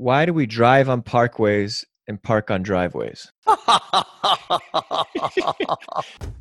[0.00, 3.30] Why do we drive on parkways and park on driveways?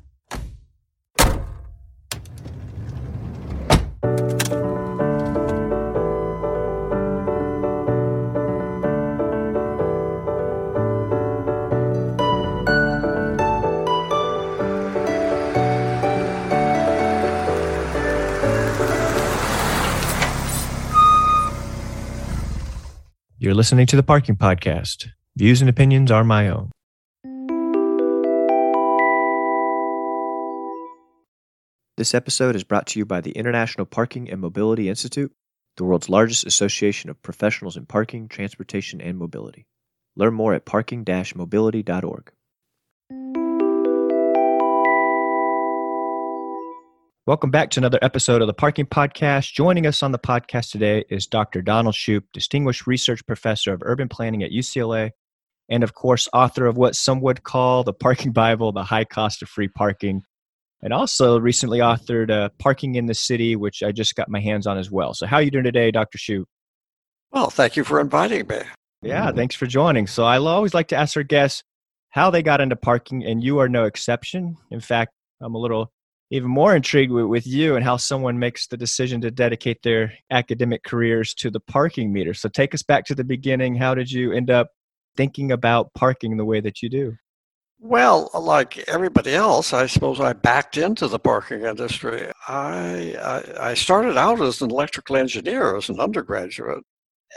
[23.42, 25.08] You're listening to the Parking Podcast.
[25.38, 26.72] Views and opinions are my own.
[31.96, 35.32] This episode is brought to you by the International Parking and Mobility Institute,
[35.78, 39.68] the world's largest association of professionals in parking, transportation, and mobility.
[40.18, 42.34] Learn more at parking mobility.org.
[47.28, 49.54] Welcome back to another episode of the Parking Podcast.
[49.54, 51.62] Joining us on the podcast today is Dr.
[51.62, 55.12] Donald Shoup, Distinguished Research Professor of Urban Planning at UCLA,
[55.70, 59.44] and of course, author of what some would call the Parking Bible, The High Cost
[59.44, 60.24] of Free Parking,
[60.82, 64.66] and also recently authored uh, Parking in the City, which I just got my hands
[64.66, 65.14] on as well.
[65.14, 66.18] So, how are you doing today, Dr.
[66.18, 66.46] Shoup?
[67.32, 68.62] Well, thank you for inviting me.
[69.04, 70.08] Yeah, thanks for joining.
[70.08, 71.64] So, I always like to ask our guests
[72.10, 74.58] how they got into parking, and you are no exception.
[74.72, 75.92] In fact, I'm a little
[76.32, 80.14] even more intrigued with, with you and how someone makes the decision to dedicate their
[80.32, 82.34] academic careers to the parking meter.
[82.34, 83.76] So take us back to the beginning.
[83.76, 84.70] How did you end up
[85.18, 87.16] thinking about parking the way that you do?
[87.82, 92.30] Well, like everybody else, I suppose I backed into the parking industry.
[92.48, 93.16] I,
[93.58, 96.84] I, I started out as an electrical engineer as an undergraduate,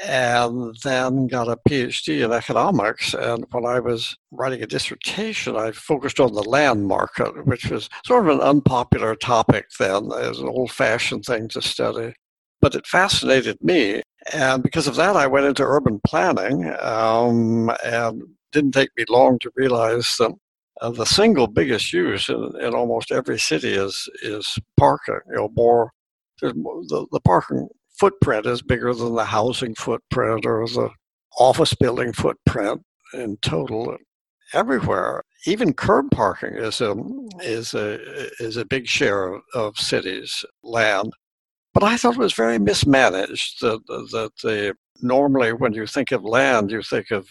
[0.04, 3.14] and then got a PhD in economics.
[3.14, 7.88] And when I was writing a dissertation, I focused on the land market, which was
[8.04, 12.14] sort of an unpopular topic then, as an old fashioned thing to study.
[12.60, 14.02] But it fascinated me.
[14.32, 16.72] And because of that, I went into urban planning.
[16.80, 20.32] Um, and didn't take me long to realize that
[20.80, 25.20] uh, the single biggest use in, in almost every city is is parking.
[25.28, 25.91] You know, more
[26.41, 27.69] the, the parking
[28.02, 30.90] footprint is bigger than the housing footprint or the
[31.38, 32.82] office building footprint
[33.14, 33.96] in total
[34.52, 35.22] everywhere.
[35.46, 36.96] Even curb parking is a
[37.42, 38.00] is a
[38.40, 41.12] is a big share of, of cities' land.
[41.74, 43.60] But I thought it was very mismanaged.
[43.60, 47.28] That that the normally when you think of land, you think of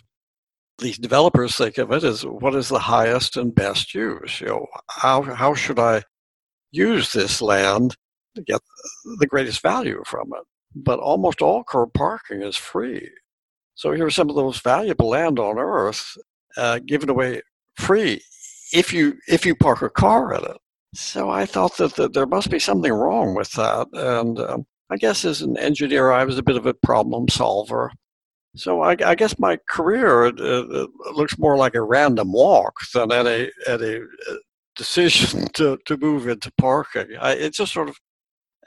[0.79, 4.39] these developers think of it as what is the highest and best use.
[4.39, 6.03] You know, how how should I
[6.71, 7.97] use this land
[8.35, 8.61] to get
[9.19, 10.45] the greatest value from it?
[10.75, 13.09] But almost all curb parking is free.
[13.75, 16.17] So here's some of the most valuable land on earth
[16.57, 17.41] uh, given away
[17.77, 18.21] free
[18.73, 20.57] if you if you park a car at it.
[20.93, 24.97] So I thought that, that there must be something wrong with that, and um, I
[24.97, 27.91] guess as an engineer, I was a bit of a problem solver.
[28.55, 33.49] So I, I guess my career uh, looks more like a random walk than any
[33.67, 34.35] any uh,
[34.75, 37.07] decision to, to move into parking.
[37.19, 37.97] I, it just sort of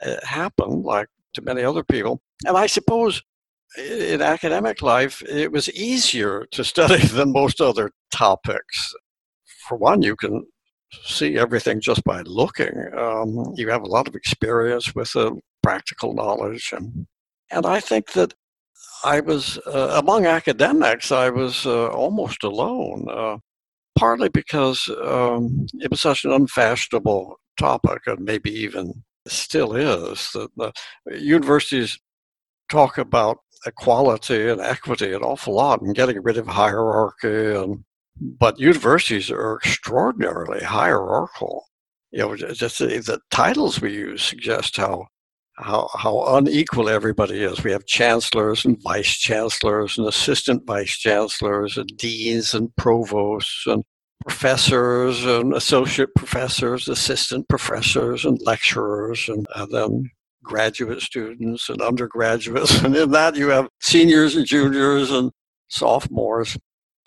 [0.01, 2.21] uh, happened like to many other people.
[2.45, 3.21] And I suppose
[3.77, 8.93] in academic life, it was easier to study than most other topics.
[9.67, 10.45] For one, you can
[11.03, 12.89] see everything just by looking.
[12.97, 16.71] Um, you have a lot of experience with the practical knowledge.
[16.75, 17.07] And,
[17.51, 18.33] and I think that
[19.03, 23.37] I was, uh, among academics, I was uh, almost alone, uh,
[23.97, 30.29] partly because um, it was such an unfashionable topic and maybe even still is.
[30.33, 30.73] The, the
[31.19, 31.97] universities
[32.69, 37.83] talk about equality and equity an awful lot and getting rid of hierarchy and
[38.19, 41.65] but universities are extraordinarily hierarchical.
[42.11, 45.07] You know, just the, the titles we use suggest how
[45.57, 47.63] how how unequal everybody is.
[47.63, 53.83] We have chancellors and vice chancellors and assistant vice chancellors and deans and provosts and
[54.27, 60.09] professors and associate professors, assistant professors and lecturers, and, then
[60.43, 62.81] graduate students and undergraduates.
[62.83, 65.31] And in that, you have seniors and juniors and
[65.69, 66.57] sophomores.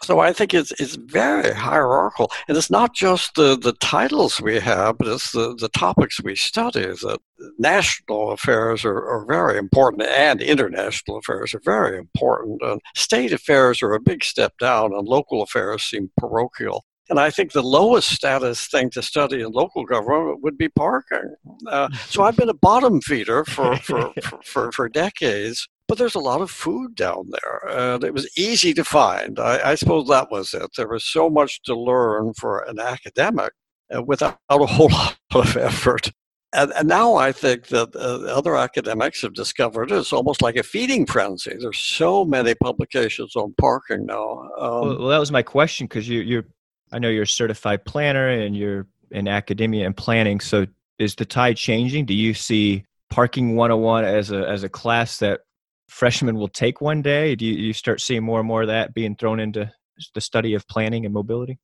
[0.02, 4.60] So I think it's it's very hierarchical, and it's not just the, the titles we
[4.60, 6.82] have, but it's the, the topics we study.
[6.82, 7.18] That
[7.58, 12.62] national affairs are, are very important, and international affairs are very important.
[12.62, 16.84] And state affairs are a big step down, and local affairs seem parochial.
[17.08, 21.34] And I think the lowest status thing to study in local government would be parking.
[21.66, 26.14] Uh, so I've been a bottom feeder for, for, for, for, for, decades, but there's
[26.14, 27.92] a lot of food down there.
[27.94, 29.38] And it was easy to find.
[29.38, 30.70] I, I suppose that was it.
[30.76, 33.52] There was so much to learn for an academic
[33.94, 36.10] uh, without a whole lot of effort.
[36.54, 40.62] And, and now I think that uh, other academics have discovered it's almost like a
[40.62, 41.54] feeding frenzy.
[41.58, 44.48] There's so many publications on parking now.
[44.58, 46.46] Um, well, well, that was my question because you, you're,
[46.92, 50.40] I know you're a certified planner and you're in academia and planning.
[50.40, 50.66] So
[50.98, 52.06] is the tide changing?
[52.06, 55.40] Do you see parking 101 as a as a class that
[55.88, 57.34] freshmen will take one day?
[57.34, 59.70] Do you, you start seeing more and more of that being thrown into
[60.14, 61.58] the study of planning and mobility?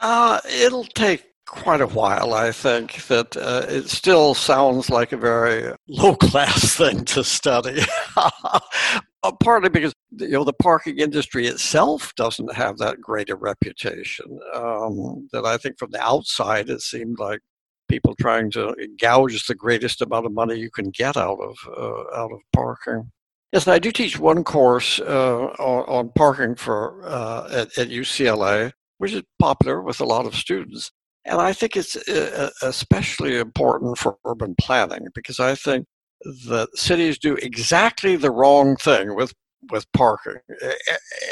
[0.00, 2.34] Uh, it'll take quite a while.
[2.34, 7.82] I think that uh, it still sounds like a very low class thing to study.
[9.24, 14.38] Uh, partly because you know the parking industry itself doesn't have that great a reputation.
[14.52, 17.40] Um, that I think from the outside it seemed like
[17.88, 22.20] people trying to gouge the greatest amount of money you can get out of uh,
[22.20, 23.10] out of parking.
[23.50, 28.72] Yes, I do teach one course uh, on, on, parking for uh, at, at, UCLA,
[28.98, 30.90] which is popular with a lot of students,
[31.24, 35.86] and I think it's uh, especially important for urban planning because I think
[36.22, 39.34] that cities do exactly the wrong thing with
[39.70, 40.36] with parking.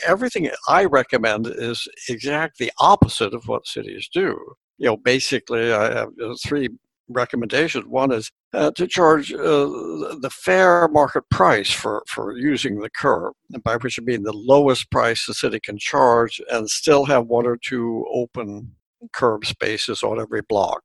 [0.06, 5.94] Everything I recommend is exactly the opposite of what cities do you know, basically, I
[5.94, 6.10] have
[6.44, 6.68] three
[7.08, 7.86] recommendations.
[7.86, 13.32] One is uh, to charge uh, the fair market price for, for using the curb,
[13.62, 17.46] by which I mean the lowest price the city can charge and still have one
[17.46, 18.74] or two open
[19.12, 20.82] curb spaces on every block.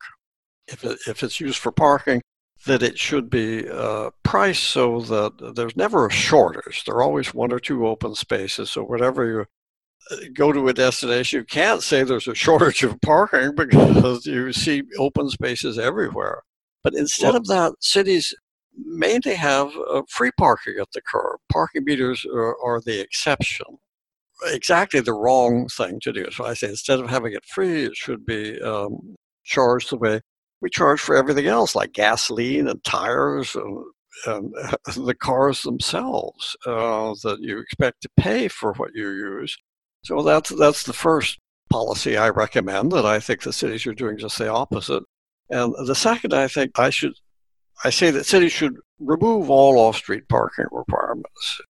[0.68, 2.22] If, it, if it's used for parking,
[2.68, 6.84] that it should be uh, priced so that there's never a shortage.
[6.86, 8.72] There are always one or two open spaces.
[8.72, 9.46] So whatever you
[10.34, 14.84] go to a destination, you can't say there's a shortage of parking because you see
[14.98, 16.44] open spaces everywhere.
[16.84, 18.34] But instead well, of that, cities
[18.78, 21.40] mainly have uh, free parking at the curb.
[21.52, 23.66] Parking meters are, are, the exception.
[24.46, 26.30] Exactly the wrong thing to do.
[26.32, 30.22] So I say instead of having it free, it should be um, charged the way
[30.62, 33.84] we charge for everything else, like gasoline and tires and,
[34.26, 34.54] and
[35.06, 39.58] the cars themselves uh, that you expect to pay for what you use.
[40.04, 41.40] So that's that's the first
[41.70, 42.92] policy I recommend.
[42.92, 45.04] That I think the cities are doing just the opposite.
[45.50, 47.14] And the second, I think I should,
[47.84, 51.62] I say that cities should remove all off-street parking requirements,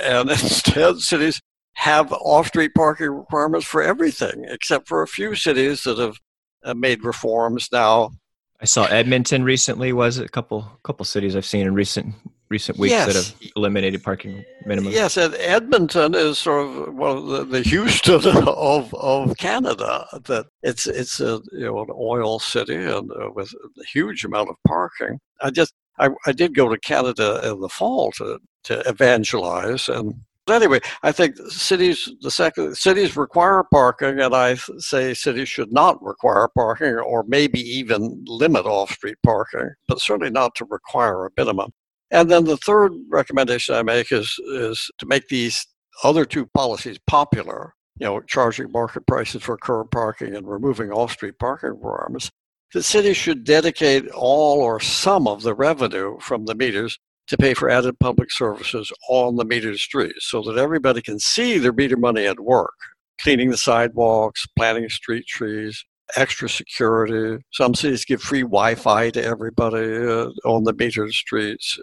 [0.00, 1.40] and instead cities
[1.74, 6.16] have off-street parking requirements for everything, except for a few cities that have
[6.64, 8.10] uh, made reforms now.
[8.60, 9.92] I saw Edmonton recently.
[9.92, 12.14] Was it a couple couple cities I've seen in recent
[12.48, 13.06] recent weeks yes.
[13.06, 14.92] that have eliminated parking minimums?
[14.92, 18.14] Yes, Edmonton is sort of well the, the Houston
[18.48, 20.06] of of Canada.
[20.24, 24.50] That it's it's a you know an oil city and uh, with a huge amount
[24.50, 25.20] of parking.
[25.40, 30.14] I just I, I did go to Canada in the fall to to evangelize and.
[30.50, 36.02] Anyway, I think cities the second cities require parking, and I say cities should not
[36.02, 41.70] require parking, or maybe even limit off-street parking, but certainly not to require a minimum.
[42.10, 45.66] And then the third recommendation I make is, is to make these
[46.02, 51.38] other two policies popular, you know, charging market prices for curb parking and removing off-street
[51.38, 52.30] parking requirements.
[52.72, 56.98] The city should dedicate all or some of the revenue from the meters
[57.28, 61.58] to pay for added public services on the metered streets so that everybody can see
[61.58, 62.74] their meter money at work,
[63.20, 65.84] cleaning the sidewalks, planting street trees,
[66.16, 67.42] extra security.
[67.52, 71.78] Some cities give free Wi-Fi to everybody uh, on the metered streets.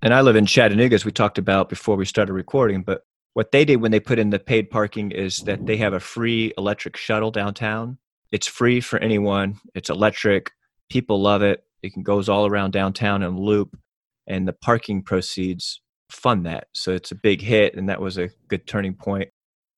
[0.00, 2.82] And I live in Chattanooga, as we talked about before we started recording.
[2.82, 3.02] But
[3.34, 6.00] what they did when they put in the paid parking is that they have a
[6.00, 7.98] free electric shuttle downtown.
[8.30, 9.60] It's free for anyone.
[9.74, 10.52] It's electric.
[10.88, 11.64] People love it.
[11.82, 13.76] It can goes all around downtown and loop,
[14.28, 15.80] and the parking proceeds
[16.10, 16.68] fund that.
[16.74, 19.28] So it's a big hit, and that was a good turning point.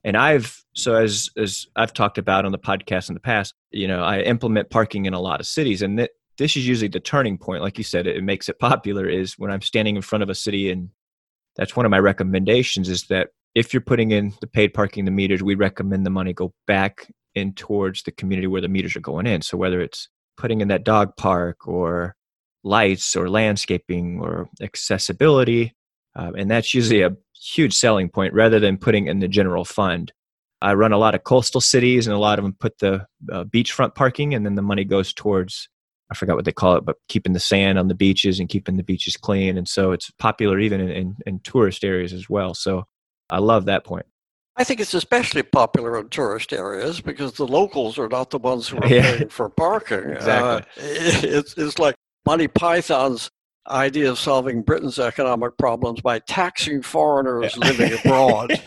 [0.05, 3.89] And I've so as as I've talked about on the podcast in the past, you
[3.89, 6.99] know, I implement parking in a lot of cities, and that this is usually the
[6.99, 10.03] turning point like you said it, it makes it popular is when i'm standing in
[10.03, 10.89] front of a city and
[11.57, 15.11] that's one of my recommendations is that if you're putting in the paid parking the
[15.11, 19.01] meters we recommend the money go back in towards the community where the meters are
[19.01, 22.17] going in so whether it's putting in that dog park or
[22.63, 25.75] lights or landscaping or accessibility
[26.17, 30.13] uh, and that's usually a huge selling point rather than putting in the general fund
[30.61, 33.45] i run a lot of coastal cities and a lot of them put the uh,
[33.45, 35.69] beachfront parking and then the money goes towards
[36.11, 38.77] I forgot what they call it, but keeping the sand on the beaches and keeping
[38.77, 39.57] the beaches clean.
[39.57, 42.53] And so it's popular even in, in, in tourist areas as well.
[42.53, 42.85] So
[43.31, 44.07] I love that point.
[44.57, 48.69] I think it's especially popular in tourist areas because the locals are not the ones
[48.69, 49.03] who are yeah.
[49.03, 50.11] paying for parking.
[50.11, 50.85] exactly.
[50.85, 51.95] Uh, it's, it's like
[52.27, 53.31] Monty Python's
[53.69, 57.69] idea of solving Britain's economic problems by taxing foreigners yeah.
[57.69, 58.51] living abroad.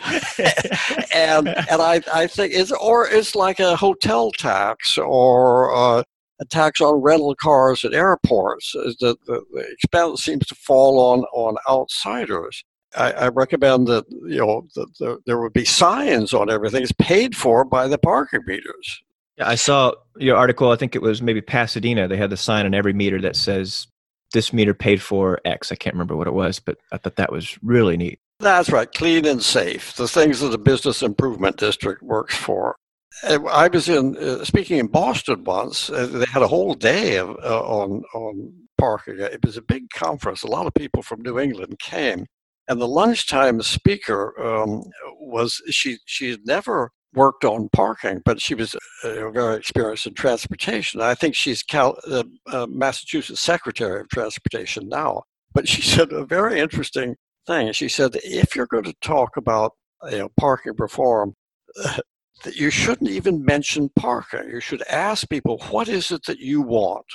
[1.13, 6.03] and and I, I think it's or it's like a hotel tax or uh,
[6.39, 8.73] a tax on rental cars at airports.
[8.73, 12.63] The, the, the expense seems to fall on, on outsiders.
[12.95, 16.83] I, I recommend that you know that the, there would be signs on everything.
[16.83, 19.01] It's paid for by the parking meters.
[19.37, 20.71] Yeah, I saw your article.
[20.71, 22.07] I think it was maybe Pasadena.
[22.07, 23.87] They had the sign on every meter that says
[24.33, 25.71] this meter paid for X.
[25.71, 28.19] I can't remember what it was, but I thought that was really neat.
[28.39, 29.95] That's right, clean and safe.
[29.95, 32.75] The things that the business improvement district works for.
[33.23, 35.89] I was in uh, speaking in Boston once.
[35.89, 39.19] Uh, they had a whole day of, uh, on on parking.
[39.19, 40.43] It was a big conference.
[40.43, 42.25] A lot of people from New England came,
[42.67, 44.83] and the lunchtime speaker um,
[45.19, 45.97] was she.
[46.05, 51.01] She never worked on parking, but she was uh, very experienced in transportation.
[51.01, 55.23] I think she's Cal, uh, uh, Massachusetts Secretary of Transportation now.
[55.53, 57.15] But she said a very interesting
[57.47, 57.71] thing.
[57.73, 59.73] She said, if you're going to talk about
[60.09, 61.33] you know, parking reform,
[62.53, 64.49] you shouldn't even mention parking.
[64.49, 67.05] You should ask people, what is it that you want?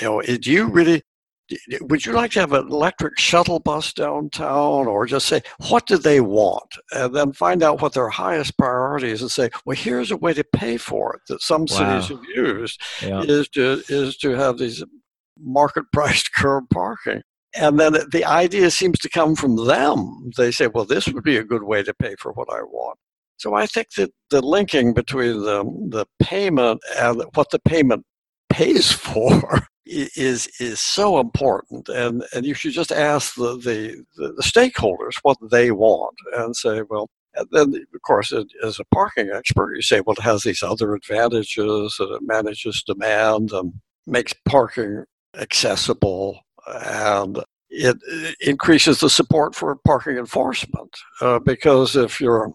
[0.00, 1.02] You know, do you really
[1.82, 5.98] would you like to have an electric shuttle bus downtown or just say what do
[5.98, 10.10] they want and then find out what their highest priority is and say well here's
[10.10, 12.00] a way to pay for it that some wow.
[12.00, 13.20] cities have used yeah.
[13.22, 14.82] is to is to have these
[15.38, 17.22] market priced curb parking
[17.54, 21.36] and then the idea seems to come from them they say well this would be
[21.36, 22.98] a good way to pay for what i want
[23.36, 28.02] so i think that the linking between the, the payment and what the payment
[28.48, 34.42] pays for is is so important, and and you should just ask the the, the
[34.42, 39.74] stakeholders what they want, and say, well, and then of course, as a parking expert,
[39.74, 43.74] you say, well, it has these other advantages, and it manages demand and
[44.06, 45.04] makes parking
[45.38, 47.98] accessible, and it
[48.40, 52.52] increases the support for parking enforcement uh, because if you're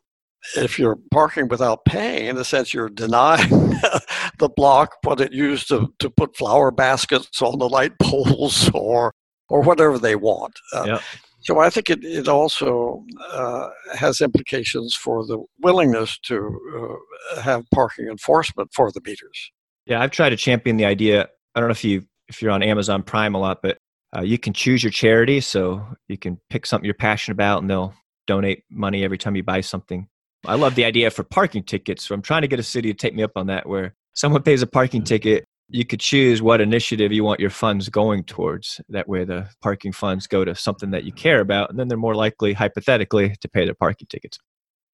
[0.55, 3.49] if you're parking without paying, in a sense, you're denying
[4.39, 9.13] the block what it used to, to put flower baskets on the light poles or
[9.49, 10.53] or whatever they want.
[10.73, 11.01] Uh, yep.
[11.41, 16.99] So I think it, it also uh, has implications for the willingness to
[17.35, 19.51] uh, have parking enforcement for the meters.
[19.85, 21.27] Yeah, I've tried to champion the idea.
[21.55, 23.77] I don't know if you if you're on Amazon Prime a lot, but
[24.15, 27.69] uh, you can choose your charity, so you can pick something you're passionate about, and
[27.69, 27.93] they'll
[28.27, 30.07] donate money every time you buy something.
[30.45, 32.07] I love the idea for parking tickets.
[32.07, 34.41] So I'm trying to get a city to take me up on that where someone
[34.41, 38.81] pays a parking ticket, you could choose what initiative you want your funds going towards.
[38.89, 41.97] That way the parking funds go to something that you care about, and then they're
[41.97, 44.39] more likely, hypothetically, to pay their parking tickets.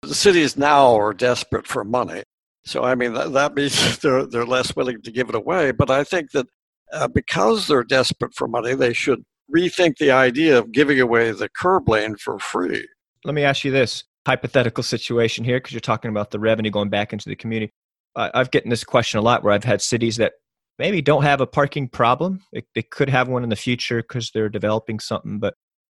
[0.02, 2.24] The cities now are desperate for money.
[2.66, 5.72] So, I mean, that, that means they're, they're less willing to give it away.
[5.72, 6.48] But I think that
[6.92, 9.24] uh, because they're desperate for money, they should
[9.54, 12.88] rethink the idea of giving away the curb lane for free.
[13.24, 16.90] Let me ask you this hypothetical situation here because you're talking about the revenue going
[16.90, 17.72] back into the community.
[18.16, 20.34] I've gotten this question a lot where I've had cities that
[20.80, 22.42] maybe don't have a parking problem.
[22.54, 25.54] They, they could have one in the future because they're developing something, but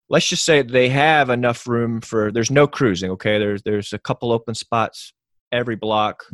[0.10, 4.00] let's just say they have enough room for there's no cruising okay there's there's a
[4.00, 5.14] couple open spots
[5.52, 6.26] every block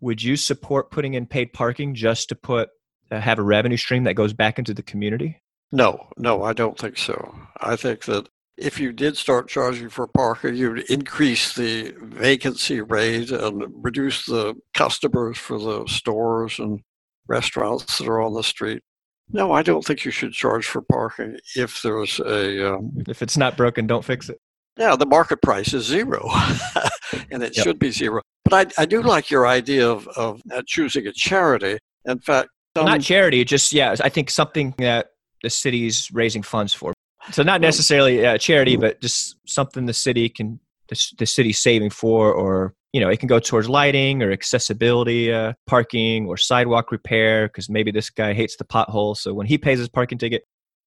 [0.00, 2.70] would you support putting in paid parking just to put
[3.10, 5.40] uh, have a revenue stream that goes back into the community
[5.72, 8.28] no no i don't think so i think that
[8.58, 14.54] if you did start charging for parking, you'd increase the vacancy rate and reduce the
[14.74, 16.80] customers for the stores and
[17.28, 18.82] restaurants that are on the street.
[19.30, 22.74] No, I don't think you should charge for parking if there's a.
[22.74, 24.38] Um, if it's not broken, don't fix it.
[24.78, 26.30] Yeah, the market price is zero,
[27.30, 27.64] and it yep.
[27.64, 28.22] should be zero.
[28.44, 31.78] But I, I do like your idea of, of choosing a charity.
[32.06, 33.94] In fact, some, not charity, just yeah.
[34.00, 35.08] I think something that
[35.42, 36.94] the city's raising funds for.
[37.32, 41.90] So not necessarily a charity, but just something the city can the, the city's saving
[41.90, 46.90] for, or you know, it can go towards lighting or accessibility, uh, parking or sidewalk
[46.90, 47.48] repair.
[47.48, 50.42] Because maybe this guy hates the pothole, so when he pays his parking ticket,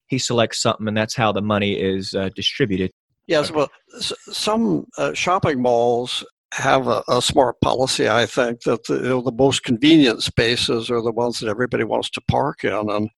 [0.07, 2.91] he selects something, and that's how the money is uh, distributed.
[3.27, 3.69] Yes, well,
[3.99, 8.09] some uh, shopping malls have a, a, smart policy.
[8.09, 11.85] I think that the, you know, the most convenient spaces are the ones that everybody
[11.85, 13.09] wants to park in, and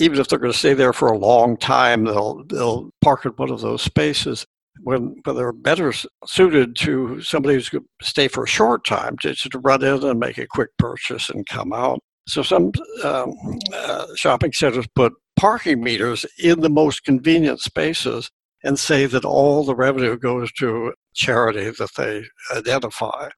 [0.00, 3.32] even if they're going to stay there for a long time, they'll they'll park in
[3.32, 4.46] one of those spaces.
[4.82, 5.92] When, when they're better
[6.26, 10.02] suited to somebody who's going to stay for a short time, to, to run in
[10.02, 12.00] and make a quick purchase and come out.
[12.26, 12.72] So some
[13.04, 13.34] um,
[13.72, 18.30] uh, shopping centers put parking meters in the most convenient spaces
[18.64, 22.24] and say that all the revenue goes to charity that they
[22.56, 23.28] identify.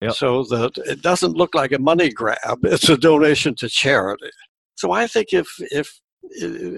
[0.00, 0.12] Yep.
[0.12, 4.30] So that it doesn't look like a money grab, it's a donation to charity.
[4.76, 6.00] So I think if if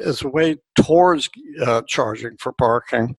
[0.05, 1.29] as a way towards
[1.65, 3.17] uh, charging for parking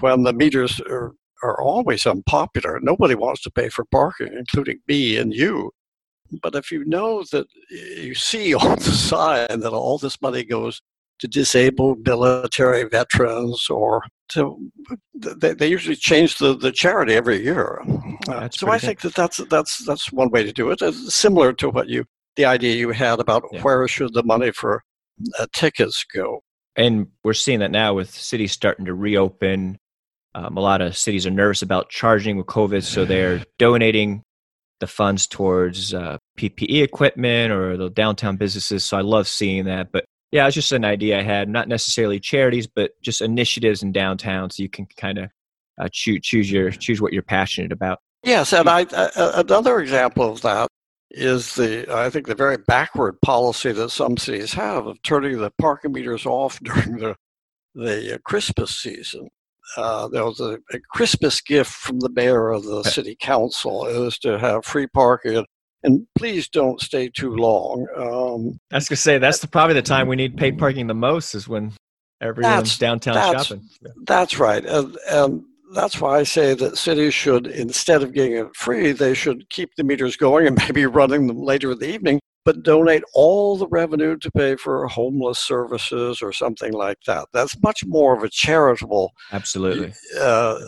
[0.00, 1.12] when the meters are,
[1.42, 2.80] are always unpopular.
[2.80, 5.72] Nobody wants to pay for parking, including me and you.
[6.42, 10.80] But if you know that you see on the sign that all this money goes
[11.20, 14.70] to disabled military veterans or to
[15.14, 17.82] they, they usually change the, the charity every year.
[18.28, 18.86] Uh, so I good.
[18.86, 20.80] think that that's that's that's one way to do it.
[20.80, 22.04] It's similar to what you
[22.36, 23.60] the idea you had about yeah.
[23.62, 24.82] where should the money for
[25.38, 26.42] uh, tickets go.
[26.76, 29.78] And we're seeing that now with cities starting to reopen.
[30.34, 34.22] Um, a lot of cities are nervous about charging with COVID, so they're donating
[34.78, 38.84] the funds towards uh, PPE equipment or the downtown businesses.
[38.84, 39.92] So I love seeing that.
[39.92, 43.92] But yeah, it's just an idea I had, not necessarily charities, but just initiatives in
[43.92, 45.30] downtown, so you can kind of
[45.80, 47.98] uh, choose choose your choose what you're passionate about.
[48.22, 50.68] Yes, and I, uh, another example of that
[51.10, 55.50] is the I think the very backward policy that some cities have of turning the
[55.58, 57.16] parking meters off during the
[57.74, 59.28] the uh, Christmas season.
[59.76, 64.18] Uh, there was a, a, Christmas gift from the mayor of the city council is
[64.18, 65.44] to have free parking
[65.82, 67.86] and please don't stay too long.
[67.96, 70.94] Um, I was gonna say that's the, probably the time we need paid parking the
[70.94, 71.72] most is when
[72.20, 73.68] everyone's downtown that's, shopping.
[74.06, 78.54] That's right, and, and that's why I say that cities should, instead of getting it
[78.56, 82.20] free, they should keep the meters going and maybe running them later in the evening
[82.44, 87.28] but donate all the revenue to pay for homeless services or something like that.
[87.32, 90.58] That's much more of a charitable absolutely uh,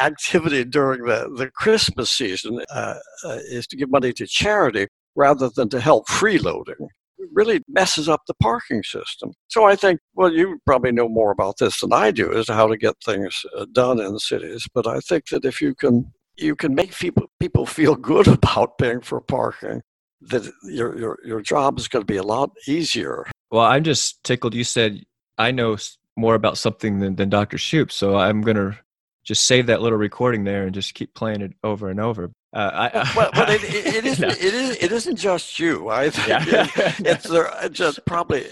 [0.00, 2.94] activity during the, the Christmas season uh,
[3.24, 6.88] uh, is to give money to charity rather than to help freeloading.
[7.32, 9.32] Really messes up the parking system.
[9.48, 12.54] So I think, well, you probably know more about this than I do as to
[12.54, 14.66] how to get things uh, done in cities.
[14.74, 18.78] But I think that if you can you can make people people feel good about
[18.78, 19.82] paying for parking
[20.22, 23.26] that your your your job is going to be a lot easier.
[23.50, 24.54] Well, I'm just tickled.
[24.54, 25.02] You said
[25.38, 25.76] I know
[26.16, 27.56] more about something than, than Dr.
[27.56, 28.78] Shoup, so I'm going to
[29.24, 32.30] just save that little recording there and just keep playing it over and over.
[32.52, 34.34] Uh, I, but, but it, it, isn't, no.
[34.34, 35.88] it, is, it isn't just you.
[35.88, 36.68] I think yeah.
[36.76, 38.46] it, it's there, just probably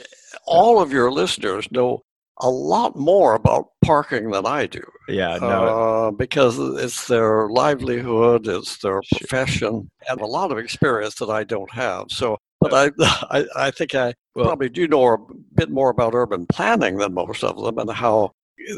[0.47, 2.03] all of your listeners know
[2.43, 4.83] a lot more about parking than I do.
[5.09, 5.47] Yeah, no.
[5.49, 11.45] Uh, because it's their livelihood, it's their profession, and a lot of experience that I
[11.45, 12.07] don't have.
[12.09, 12.91] So, but I,
[13.31, 15.19] I, I think I well, probably do know a
[15.55, 18.33] bit more about urban planning than most of them, and how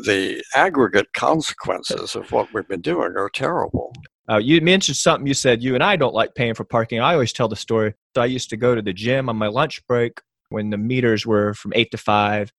[0.04, 3.92] the aggregate consequences of what we've been doing are terrible.
[4.30, 5.26] Uh, you mentioned something.
[5.26, 7.00] You said you and I don't like paying for parking.
[7.00, 7.94] I always tell the story.
[8.14, 11.26] So I used to go to the gym on my lunch break when the meters
[11.26, 12.52] were from eight to five,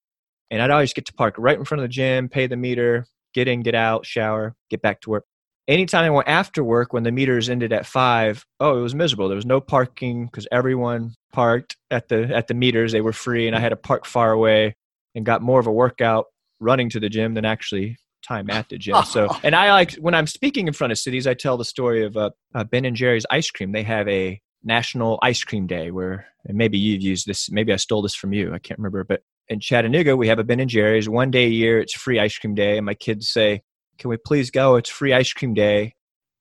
[0.50, 3.06] and I'd always get to park right in front of the gym, pay the meter,
[3.34, 5.24] get in, get out, shower, get back to work.
[5.66, 9.28] Anytime I went after work when the meters ended at five, oh, it was miserable.
[9.28, 12.92] There was no parking because everyone parked at the at the meters.
[12.92, 14.76] They were free, and I had to park far away
[15.14, 16.26] and got more of a workout
[16.60, 17.96] running to the gym than actually
[18.26, 19.02] time at the gym.
[19.04, 22.04] So, and I like when I'm speaking in front of cities, I tell the story
[22.04, 23.72] of uh, uh, Ben and Jerry's ice cream.
[23.72, 27.50] They have a National Ice Cream Day where maybe you've used this.
[27.50, 28.52] Maybe I stole this from you.
[28.54, 31.08] I can't remember, but in Chattanooga, we have a Ben and Jerry's.
[31.08, 32.78] One day a year, it's free ice cream day.
[32.78, 33.62] And my kids say,
[33.98, 34.76] Can we please go?
[34.76, 35.94] It's free ice cream day.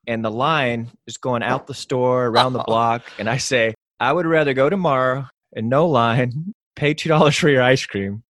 [0.07, 3.03] And the line is going out the store, around the block.
[3.19, 7.63] And I say, I would rather go tomorrow and no line, pay $2 for your
[7.63, 8.23] ice cream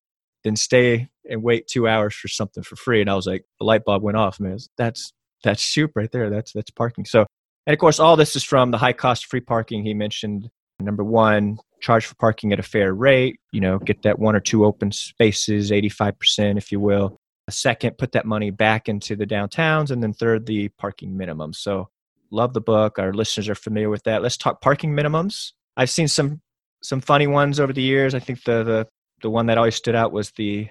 [0.43, 3.01] than stay and wait two hours for something for free.
[3.01, 4.57] And I was like, the light bulb went off, man.
[4.77, 6.29] That's that's Shoup right there.
[6.29, 7.05] That's that's parking.
[7.05, 7.25] So
[7.65, 10.49] and of course all this is from the high cost free parking he mentioned.
[10.79, 14.39] Number one, charge for parking at a fair rate, you know, get that one or
[14.39, 17.17] two open spaces, 85%, if you will.
[17.47, 19.91] A second, put that money back into the downtowns.
[19.91, 21.53] And then third, the parking minimum.
[21.53, 21.89] So
[22.31, 22.99] love the book.
[22.99, 24.23] Our listeners are familiar with that.
[24.23, 25.51] Let's talk parking minimums.
[25.77, 26.41] I've seen some
[26.81, 28.13] some funny ones over the years.
[28.13, 28.87] I think the the
[29.21, 30.67] the one that always stood out was the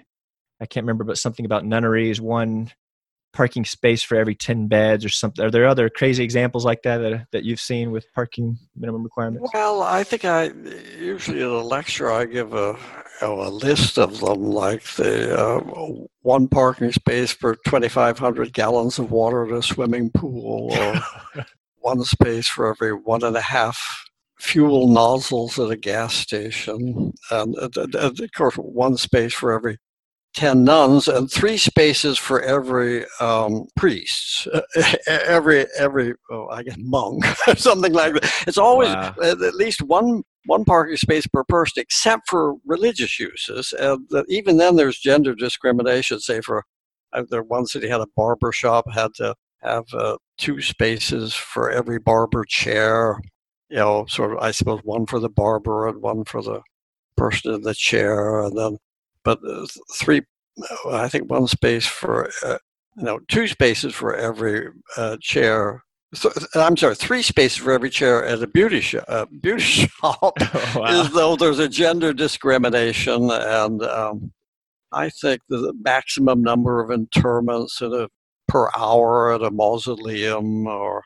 [0.62, 2.20] I can't remember, but something about nunneries.
[2.20, 2.70] One
[3.32, 6.98] parking space for every 10 beds or something are there other crazy examples like that
[6.98, 10.50] that, that you've seen with parking minimum requirements well i think i
[10.98, 12.76] usually in a lecture i give a,
[13.22, 15.60] a list of them like the uh,
[16.20, 21.44] one parking space for 2500 gallons of water in a swimming pool or
[21.78, 24.04] one space for every one and a half
[24.38, 29.78] fuel nozzles at a gas station and, and, and of course one space for every
[30.34, 34.48] 10 nuns and three spaces for every um, priest,
[35.06, 37.24] every, every oh, I guess, monk,
[37.56, 38.44] something like that.
[38.46, 39.14] It's always wow.
[39.22, 43.74] at least one, one parking space per person, except for religious uses.
[43.78, 46.20] And even then, there's gender discrimination.
[46.20, 46.64] Say, for
[47.12, 51.70] uh, the one city had a barber shop, had to have uh, two spaces for
[51.70, 53.20] every barber chair.
[53.68, 56.62] You know, sort of, I suppose, one for the barber and one for the
[57.16, 58.78] person in the chair, and then
[59.24, 60.22] but uh, three,
[60.90, 62.58] I think one space for, uh,
[62.96, 65.82] no, two spaces for every uh, chair
[66.14, 69.04] So, I'm sorry, three spaces for every chair at a beauty shop.
[69.08, 71.00] Uh, beauty shop oh, wow.
[71.00, 74.32] is though there's a gender discrimination, and um,
[74.92, 78.08] I think the maximum number of interments a,
[78.46, 81.02] per hour at a mausoleum, or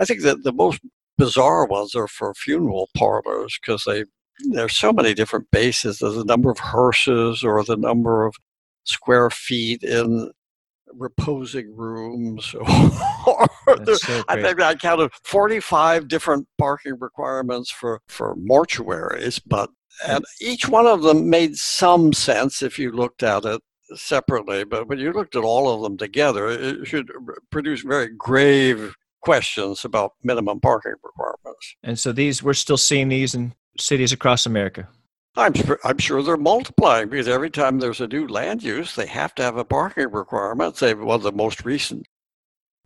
[0.00, 0.80] I think that the most
[1.18, 4.04] bizarre ones are for funeral parlors because they
[4.50, 5.98] there's so many different bases.
[5.98, 8.34] There's the number of hearses or the number of
[8.84, 10.30] square feet in
[10.94, 12.46] reposing rooms.
[12.46, 12.62] so
[14.28, 19.70] I think I counted 45 different parking requirements for, for mortuaries, but
[20.04, 20.16] hmm.
[20.16, 23.60] and each one of them made some sense if you looked at it
[23.94, 24.64] separately.
[24.64, 27.10] But when you looked at all of them together, it should
[27.50, 31.76] produce very grave questions about minimum parking requirements.
[31.82, 34.88] And so these, we're still seeing these in cities across America.
[35.36, 39.06] I'm sure, I'm sure they're multiplying because every time there's a new land use, they
[39.06, 40.76] have to have a parking requirement.
[40.76, 42.06] They one of the most recent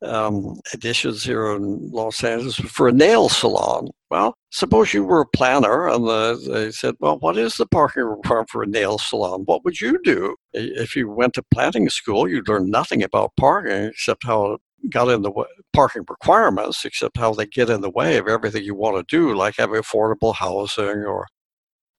[0.02, 3.88] um, additions here in Los Angeles for a nail salon.
[4.10, 8.04] Well, suppose you were a planner and the, they said, well, what is the parking
[8.04, 9.42] requirement for a nail salon?
[9.46, 10.36] What would you do?
[10.52, 15.08] If you went to planning school, you'd learn nothing about parking except how it got
[15.08, 18.74] in the way, parking requirements, except how they get in the way of everything you
[18.74, 21.26] want to do, like having affordable housing or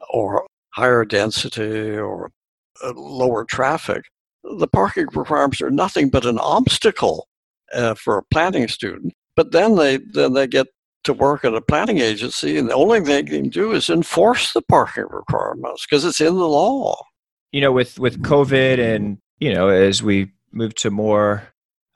[0.10, 2.32] or higher density or
[2.84, 4.03] uh, lower traffic,
[4.43, 7.27] the parking requirements are nothing but an obstacle
[7.73, 9.13] uh, for a planning student.
[9.36, 10.67] But then they then they get
[11.03, 14.53] to work at a planning agency, and the only thing they can do is enforce
[14.53, 16.99] the parking requirements because it's in the law.
[17.51, 21.43] You know, with with COVID, and you know, as we move to more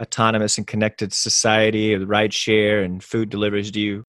[0.01, 4.03] autonomous and connected society, ride share and food deliveries, do you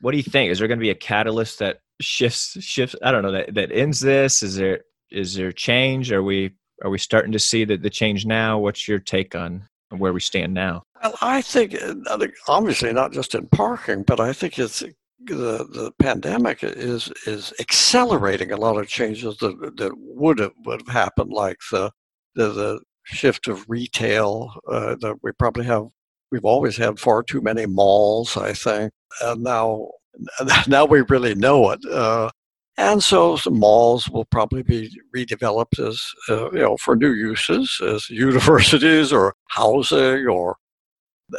[0.00, 0.50] what do you think?
[0.50, 3.72] Is there going to be a catalyst that shifts shifts i don't know that that
[3.72, 4.42] ends this?
[4.42, 4.80] Is there
[5.10, 6.12] is there change?
[6.12, 6.52] Are we
[6.82, 8.58] are we starting to see the, the change now?
[8.58, 10.82] What's your take on where we stand now?
[11.02, 14.88] Well i think uh, obviously not just in parking but i think it's uh,
[15.26, 20.80] the, the pandemic is is accelerating a lot of changes that, that would have would
[20.80, 21.90] have happened like the
[22.34, 25.86] the, the shift of retail uh, that we probably have
[26.30, 29.88] we've always had far too many malls i think and now
[30.68, 31.80] now we really know it.
[31.90, 32.30] Uh,
[32.76, 37.80] and so the malls will probably be redeveloped as, uh, you know, for new uses
[37.86, 40.56] as universities or housing or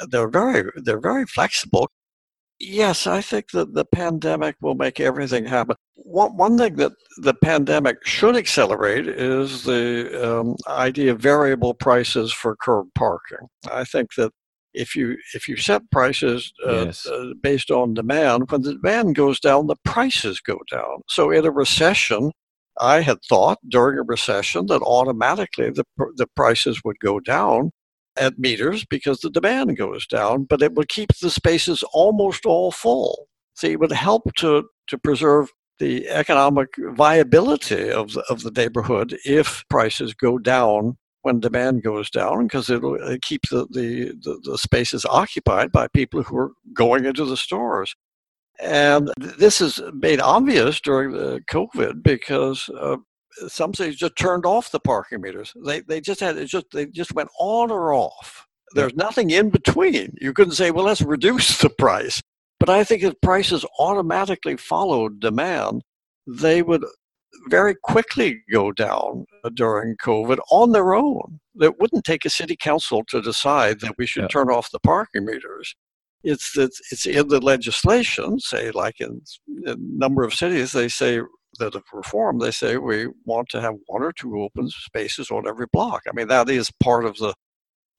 [0.10, 1.89] they're very, they're very flexible.
[2.59, 5.75] Yes, I think that the pandemic will make everything happen.
[5.95, 12.31] One, one thing that the pandemic should accelerate is the um, idea of variable prices
[12.31, 13.49] for curb parking.
[13.69, 14.31] I think that
[14.73, 17.05] if you if you set prices uh, yes.
[17.05, 21.01] uh, based on demand, when the demand goes down, the prices go down.
[21.07, 22.31] So in a recession,
[22.79, 27.71] I had thought during a recession that automatically the the prices would go down
[28.17, 32.71] at meters because the demand goes down, but it would keep the spaces almost all
[32.71, 33.28] full.
[33.56, 35.49] See, it would help to to preserve
[35.80, 42.10] the economic viability of the, of the neighborhood if prices go down when demand goes
[42.10, 47.06] down because it'll keep the, the, the, the, spaces occupied by people who are going
[47.06, 47.95] into the stores.
[48.60, 52.97] And this is made obvious during the COVID because uh,
[53.48, 55.54] some cities just turned off the parking meters.
[55.65, 58.48] They, they just had it just they just went on or off.
[58.74, 60.15] There's nothing in between.
[60.19, 62.21] You couldn't say, well, let's reduce the price.
[62.60, 65.84] But I think if prices automatically followed demand,
[66.28, 66.84] they would
[67.50, 71.39] very quickly go down during COVID on their own.
[71.60, 74.30] It wouldn't take a city council to decide that we should yeah.
[74.30, 75.76] turn off the parking meters.
[76.24, 80.88] It's that it's in the legislation, say like in, in a number of cities, they
[80.88, 81.21] say
[81.59, 85.47] that have reformed, they say we want to have one or two open spaces on
[85.47, 86.01] every block.
[86.07, 87.33] I mean, that is part of the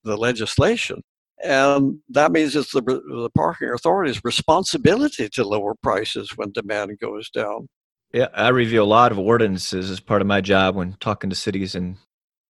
[0.04, 1.02] the legislation.
[1.42, 7.28] And that means it's the, the parking authority's responsibility to lower prices when demand goes
[7.28, 7.68] down.
[8.14, 11.36] Yeah, I review a lot of ordinances as part of my job when talking to
[11.36, 11.96] cities, and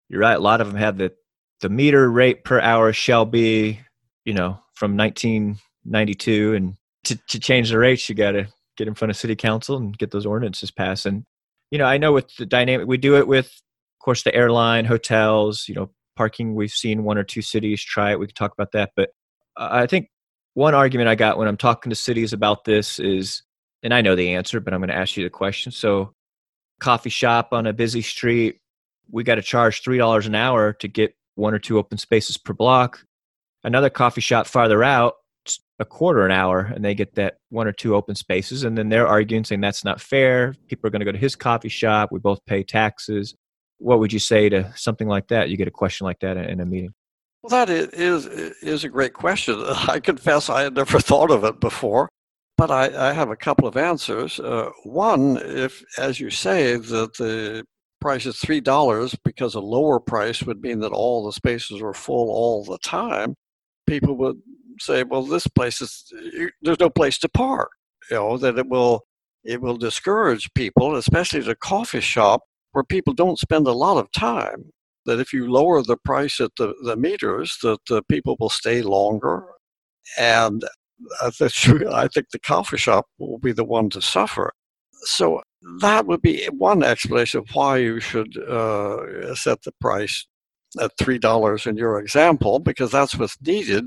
[0.10, 0.38] you're right.
[0.38, 1.14] A lot of them have the
[1.62, 3.80] the meter rate per hour shall be,
[4.26, 8.96] you know, from 1992, and to to change the rates, you got to get in
[8.96, 11.06] front of city council and get those ordinances passed.
[11.06, 11.26] And
[11.72, 14.86] you know, I know with the dynamic, we do it with, of course, the airline,
[14.86, 16.56] hotels, you know, parking.
[16.56, 18.20] We've seen one or two cities try it.
[18.20, 19.10] We can talk about that, but
[19.58, 20.10] I think
[20.54, 23.44] one argument I got when I'm talking to cities about this is
[23.86, 25.72] and I know the answer, but I'm going to ask you the question.
[25.72, 26.14] So,
[26.80, 28.60] coffee shop on a busy street,
[29.12, 32.54] we got to charge $3 an hour to get one or two open spaces per
[32.54, 33.06] block.
[33.64, 35.14] Another coffee shop farther out,
[35.80, 38.64] a quarter an hour, and they get that one or two open spaces.
[38.64, 40.56] And then they're arguing, saying that's not fair.
[40.68, 42.12] People are going to go to his coffee shop.
[42.12, 43.36] We both pay taxes.
[43.78, 45.50] What would you say to something like that?
[45.50, 46.94] You get a question like that in a meeting.
[47.44, 49.62] Well, that is, is a great question.
[49.88, 52.10] I confess I had never thought of it before,
[52.58, 54.40] but I, I have a couple of answers.
[54.40, 57.64] Uh, one, if, as you say, that the
[58.02, 62.30] price is $3 because a lower price would mean that all the spaces are full
[62.30, 63.36] all the time,
[63.88, 64.40] people would
[64.80, 66.12] say, well, this place is,
[66.62, 67.70] there's no place to park.
[68.10, 69.02] You know, that it will,
[69.44, 74.12] it will discourage people, especially the coffee shop where people don't spend a lot of
[74.12, 74.72] time
[75.06, 78.82] that if you lower the price at the, the meters, that the people will stay
[78.82, 79.46] longer.
[80.18, 80.64] And
[81.22, 84.52] I think the coffee shop will be the one to suffer.
[85.04, 85.42] So
[85.82, 90.26] that would be one explanation of why you should uh, set the price
[90.82, 93.86] at $3 in your example, because that's what's needed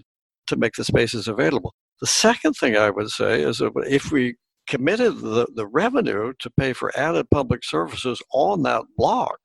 [0.49, 1.75] to make the spaces available.
[2.01, 6.51] The second thing I would say is that if we committed the, the revenue to
[6.51, 9.39] pay for added public services on that block,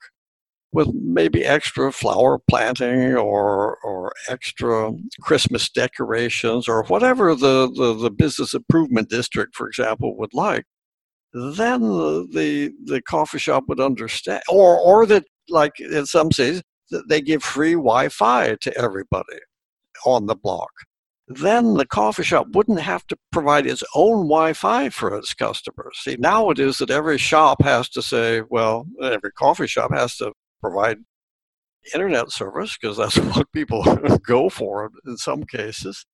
[0.73, 8.09] with maybe extra flower planting or or extra Christmas decorations or whatever the, the, the
[8.09, 10.65] business improvement district, for example, would like,
[11.33, 16.63] then the, the, coffee shop would understand or or that like in some cities
[17.07, 19.39] they give free Wi-Fi to everybody
[20.05, 20.71] on the block.
[21.27, 25.97] Then the coffee shop wouldn't have to provide its own Wi-Fi for its customers.
[26.01, 30.17] See, now it is that every shop has to say, well, every coffee shop has
[30.17, 30.97] to provide
[31.93, 33.83] internet service because that's what people
[34.25, 36.05] go for in some cases.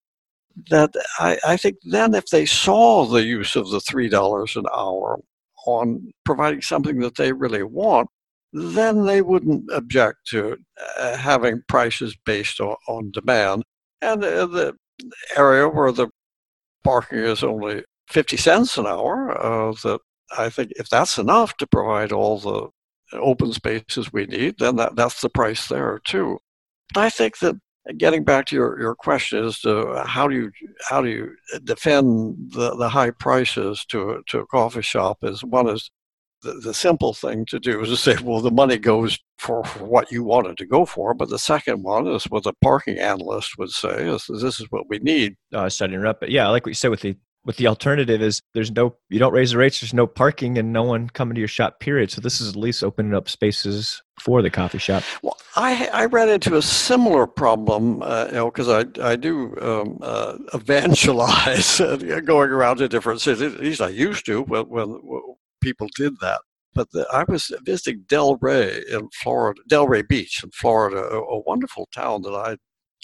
[0.70, 4.66] That I, I think then if they saw the use of the three dollars an
[4.76, 5.20] hour
[5.66, 8.10] on providing something that they really want,
[8.52, 10.58] then they wouldn't object to
[10.98, 13.64] uh, having prices based on, on demand.
[14.02, 14.76] And uh, the
[15.36, 16.10] area where the
[16.84, 20.00] parking is only 50 cents an hour, uh, that
[20.38, 22.70] I think if that's enough to provide all the
[23.18, 26.40] open spaces we need, then that, that's the price there too.
[26.94, 27.56] But I think that
[27.98, 30.52] getting back to your, your question as to how do you
[30.88, 35.68] how do you defend the, the high prices to to a coffee shop is one
[35.68, 35.90] is
[36.42, 40.12] the, the simple thing to do is to say, well, the money goes for, what
[40.12, 41.14] you wanted to go for.
[41.14, 44.90] But the second one is what the parking analyst would say is this is what
[44.90, 45.36] we need.
[45.54, 48.22] I started to interrupt, but yeah, like what you said with the with the alternative
[48.22, 51.36] is there's no you don't raise the rates there's no parking and no one coming
[51.36, 54.78] to your shop period so this is at least opening up spaces for the coffee
[54.78, 59.16] shop well i i ran into a similar problem uh, you know because i i
[59.16, 64.42] do um, uh, evangelize uh, going around to different cities at least i used to
[64.44, 65.00] when, when
[65.62, 66.42] people did that
[66.74, 71.90] but the, I was visiting Delray in Florida, Delray Beach in Florida, a, a wonderful
[71.94, 72.58] town that I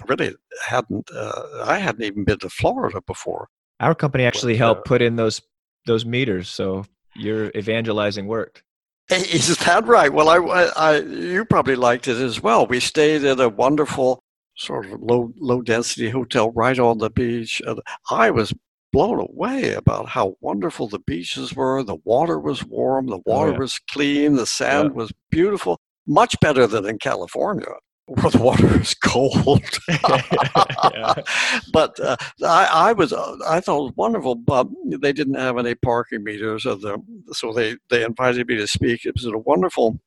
[0.08, 3.48] really hadn't, uh, I hadn't even been to Florida before.
[3.80, 5.42] Our company actually helped put in those
[5.86, 8.64] those meters, so your evangelizing worked.
[9.10, 10.12] Is that right?
[10.12, 10.38] Well, I,
[10.76, 12.66] I, you probably liked it as well.
[12.66, 14.24] We stayed at a wonderful
[14.58, 17.62] sort of low low density hotel right on the beach.
[17.68, 18.54] And I was
[18.96, 21.84] blown away about how wonderful the beaches were.
[21.84, 23.60] The water was warm, the oh, water oh, yeah.
[23.60, 24.96] was clean, the sand yeah.
[24.96, 27.68] was beautiful, much better than in California
[28.06, 29.62] where the water is cold.
[31.74, 34.68] but uh, I, I, was uh, I thought it was wonderful, but
[35.02, 36.98] they didn't have any parking meters, the,
[37.34, 39.04] so they, they invited me to speak.
[39.04, 40.00] It was a wonderful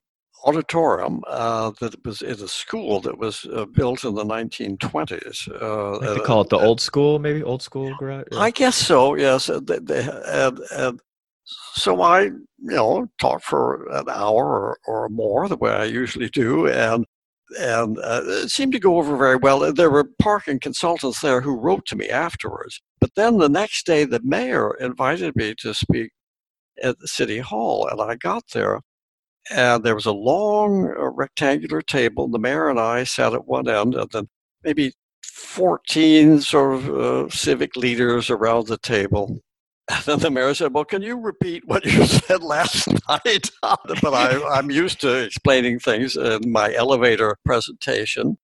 [0.45, 5.49] auditorium uh, that was in a school that was uh, built in the 1920s.
[5.61, 8.27] Uh, they call it the old school, maybe old school garage.
[8.33, 8.39] Yeah.
[8.39, 9.15] I guess so.
[9.15, 11.01] Yes, they, they and, and
[11.75, 16.29] so I, you know, talked for an hour or, or more, the way I usually
[16.29, 17.05] do, and
[17.59, 19.73] and uh, it seemed to go over very well.
[19.73, 22.83] There were parking consultants there who wrote to me afterwards.
[23.01, 26.11] But then the next day, the mayor invited me to speak
[26.83, 28.81] at the city hall, and I got there,
[29.51, 32.29] and there was a long uh, rectangular table.
[32.29, 34.29] The mayor and I sat at one end, and then
[34.65, 39.41] maybe 14 sort of uh, civic leaders around the table.
[39.91, 43.51] And then the mayor said, Well, can you repeat what you said last night?
[43.63, 48.37] but I, am used to explaining things in my elevator presentation.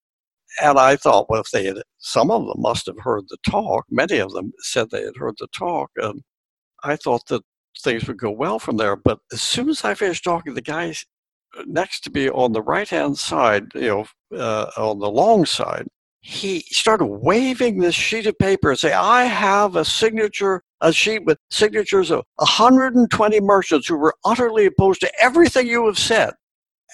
[0.63, 3.85] And I thought, well, if they had, some of them must have heard the talk.
[3.91, 5.91] Many of them said they had heard the talk.
[5.97, 6.23] And
[6.83, 7.43] I thought that
[7.83, 8.95] things would go well from there.
[8.95, 10.93] But as soon as I finished talking, the guy
[11.65, 14.05] next to me on the right hand side, you know,
[14.37, 15.87] uh, on the long side,
[16.21, 21.23] he started waving this sheet of paper and say, I have a signature, a sheet
[21.23, 26.33] with signatures of 120 merchants who were utterly opposed to everything you have said.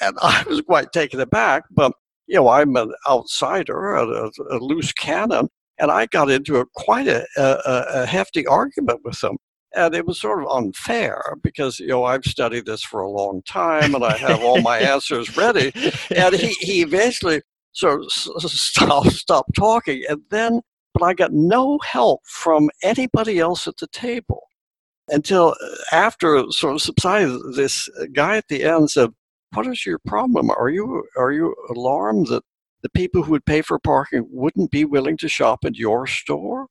[0.01, 1.93] And I was quite taken aback, but
[2.27, 5.47] you know, I'm an outsider, a, a loose cannon,
[5.79, 9.37] and I got into a quite a, a, a hefty argument with them
[9.75, 13.41] and it was sort of unfair because you know I've studied this for a long
[13.43, 15.71] time and I have all my answers ready.
[16.15, 17.41] And he, he eventually
[17.73, 20.03] sort of stop, stop talking.
[20.09, 20.61] And then,
[20.93, 24.43] but I got no help from anybody else at the table
[25.07, 27.39] until uh, after sort of subsided.
[27.55, 29.11] This guy at the end said,
[29.53, 30.51] "What is your problem?
[30.51, 32.43] Are you are you alarmed that
[32.81, 36.67] the people who would pay for parking wouldn't be willing to shop at your store?"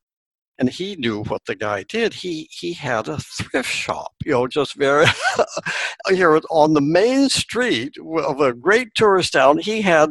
[0.61, 2.13] And he knew what the guy did.
[2.13, 5.07] He he had a thrift shop, you know, just very
[6.09, 9.59] here on the main street of a great tourist town.
[9.59, 10.11] He had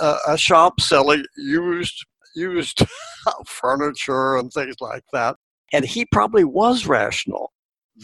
[0.00, 2.82] a, a shop selling used used
[3.46, 5.36] furniture and things like that,
[5.72, 7.52] and he probably was rational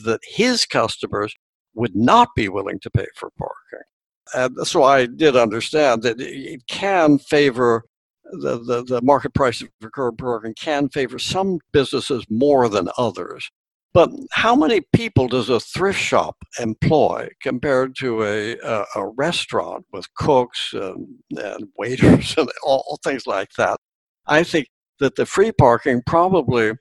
[0.04, 1.34] that his customers
[1.74, 3.86] would not be willing to pay for parking.
[4.34, 7.84] And so I did understand that it can favor
[8.32, 12.88] the, the, the market price of a curb program can favor some businesses more than
[12.98, 13.50] others.
[13.94, 19.86] But how many people does a thrift shop employ compared to a, a, a restaurant
[19.90, 23.78] with cooks and, and waiters and all things like that?
[24.26, 24.68] I think
[25.00, 26.72] that the free parking probably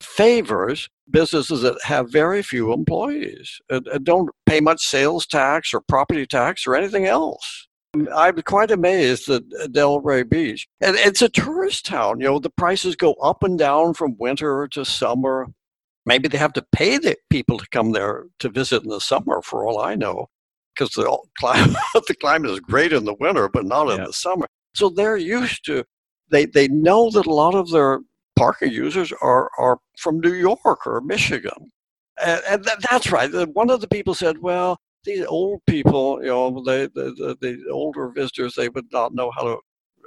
[0.00, 5.80] favors businesses that have very few employees and, and don't pay much sales tax or
[5.80, 7.68] property tax or anything else.
[7.94, 10.68] I'm quite amazed at Delray Beach.
[10.80, 12.20] And it's a tourist town.
[12.20, 15.46] You know, the prices go up and down from winter to summer.
[16.06, 19.42] Maybe they have to pay the people to come there to visit in the summer,
[19.42, 20.28] for all I know,
[20.74, 23.96] because the climate, the climate is great in the winter, but not yeah.
[23.96, 24.46] in the summer.
[24.74, 25.84] So they're used to,
[26.30, 28.00] they, they know that a lot of their
[28.36, 31.72] parking users are, are from New York or Michigan.
[32.24, 33.30] And, and that's right.
[33.54, 37.70] One of the people said, well, these old people, you know, they, the, the, the
[37.70, 39.58] older visitors, they would not know how to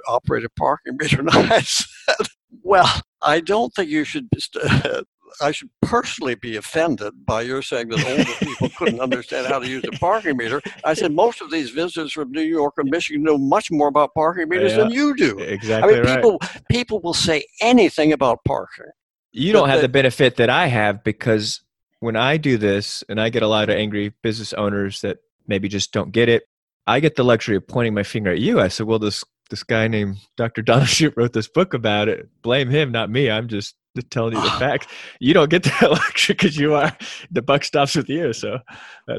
[0.06, 1.20] operate a parking meter.
[1.20, 2.26] And I said,
[2.62, 2.90] well,
[3.22, 4.28] I don't think you should.
[5.40, 9.68] I should personally be offended by your saying that older people couldn't understand how to
[9.68, 10.62] use a parking meter.
[10.84, 14.14] I said most of these visitors from New York and Michigan know much more about
[14.14, 15.36] parking meters yeah, than you do.
[15.38, 15.94] Exactly.
[15.94, 16.16] I mean, right.
[16.16, 16.38] people
[16.70, 18.86] people will say anything about parking.
[19.32, 21.60] You don't have the benefit that I have because
[22.04, 25.68] when I do this and I get a lot of angry business owners that maybe
[25.68, 26.42] just don't get it,
[26.86, 28.60] I get the luxury of pointing my finger at you.
[28.60, 30.60] I said, well, this this guy named Dr.
[30.60, 32.28] Donald Shoup wrote this book about it.
[32.42, 33.30] Blame him, not me.
[33.30, 33.74] I'm just
[34.10, 34.86] telling you the facts.
[35.18, 36.94] You don't get that luxury because you are
[37.30, 38.34] the buck stops with you.
[38.34, 38.58] So,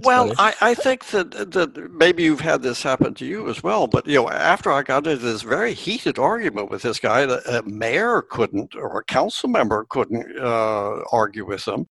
[0.03, 3.87] well, I, I think that that maybe you've had this happen to you as well.
[3.87, 7.63] But you know, after I got into this very heated argument with this guy, a
[7.63, 11.87] mayor couldn't or a council member couldn't uh, argue with him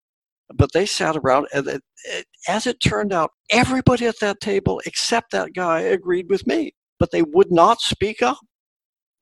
[0.55, 4.81] but they sat around and it, it, as it turned out everybody at that table
[4.87, 8.39] except that guy agreed with me but they would not speak up.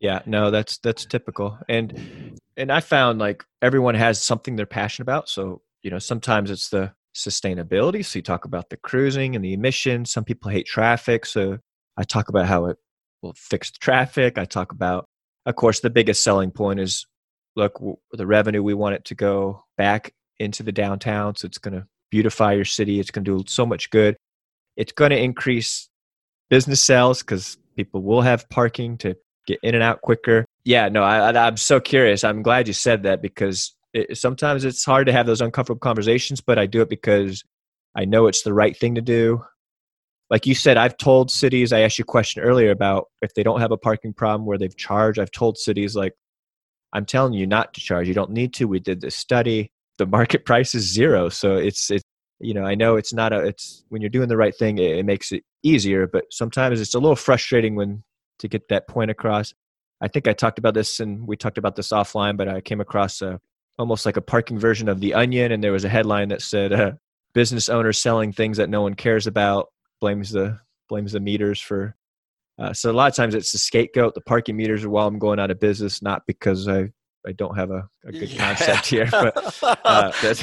[0.01, 1.59] Yeah no that's that's typical.
[1.69, 5.29] And and i found like everyone has something they're passionate about.
[5.29, 8.05] So you know sometimes it's the sustainability.
[8.05, 10.11] So you talk about the cruising and the emissions.
[10.13, 11.27] Some people hate traffic.
[11.27, 11.59] So
[11.97, 12.79] i talk about how it
[13.23, 14.39] will fix the traffic.
[14.39, 15.07] I talk about
[15.47, 17.07] of course the biggest selling point is
[17.55, 17.79] look
[18.13, 21.37] the revenue we want it to go back into the downtown.
[21.37, 23.01] So it's going to beautify your city.
[23.01, 24.17] It's going to do so much good.
[24.77, 25.89] It's going to increase
[26.51, 30.45] business sales because people will have parking to get in and out quicker.
[30.65, 32.25] Yeah, no, I, am so curious.
[32.25, 36.41] I'm glad you said that because it, sometimes it's hard to have those uncomfortable conversations,
[36.41, 37.43] but I do it because
[37.97, 39.43] I know it's the right thing to do.
[40.31, 43.43] Like you said, I've told cities, I asked you a question earlier about if they
[43.43, 45.19] don't have a parking problem where they've charged.
[45.19, 46.15] I've told cities, like,
[46.95, 48.09] I'm telling you not to charge.
[48.09, 48.67] You don't need to.
[48.67, 51.29] We did this study the market price is zero.
[51.29, 52.05] So it's it's
[52.41, 54.99] you know I know it's not a it's when you're doing the right thing it,
[54.99, 58.03] it makes it easier, but sometimes it's a little frustrating when
[58.39, 59.55] to get that point across.
[60.01, 62.81] I think I talked about this and we talked about this offline, but I came
[62.81, 63.41] across a
[63.79, 66.73] almost like a parking version of the Onion, and there was a headline that said
[66.73, 66.93] uh,
[67.35, 69.69] business owners selling things that no one cares about
[70.01, 71.97] blames the blames the meters for.
[72.59, 74.15] Uh, so a lot of times it's the scapegoat.
[74.15, 76.91] The parking meters are while I'm going out of business, not because I
[77.27, 78.55] I don't have a, a good yeah.
[78.55, 80.43] concept here, but, uh, that's,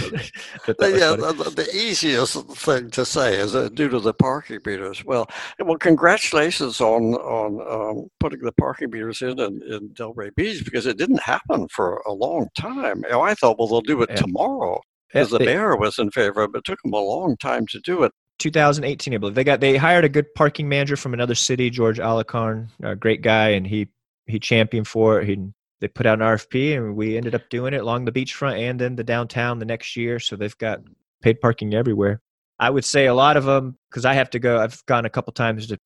[0.66, 4.60] but that yeah, the, the, easiest thing to say is uh, due to the parking
[4.66, 5.04] meters.
[5.04, 10.64] Well, well, congratulations on on um, putting the parking meters in, in in Delray Beach
[10.64, 13.04] because it didn't happen for a long time.
[13.04, 14.16] You know, I thought, well, they'll do it yeah.
[14.16, 17.80] tomorrow because the mayor was in favor, but it took them a long time to
[17.82, 18.14] do it.
[18.40, 22.00] 2018, I believe they got they hired a good parking manager from another city, George
[22.00, 23.90] Alakarn, a great guy, and he
[24.28, 25.28] he championed for it.
[25.28, 25.38] He
[25.82, 28.80] they put out an RFP and we ended up doing it along the beachfront and
[28.80, 30.20] then the downtown the next year.
[30.20, 30.82] So they've got
[31.22, 32.22] paid parking everywhere.
[32.60, 35.10] I would say a lot of them, because I have to go, I've gone a
[35.10, 35.80] couple times to,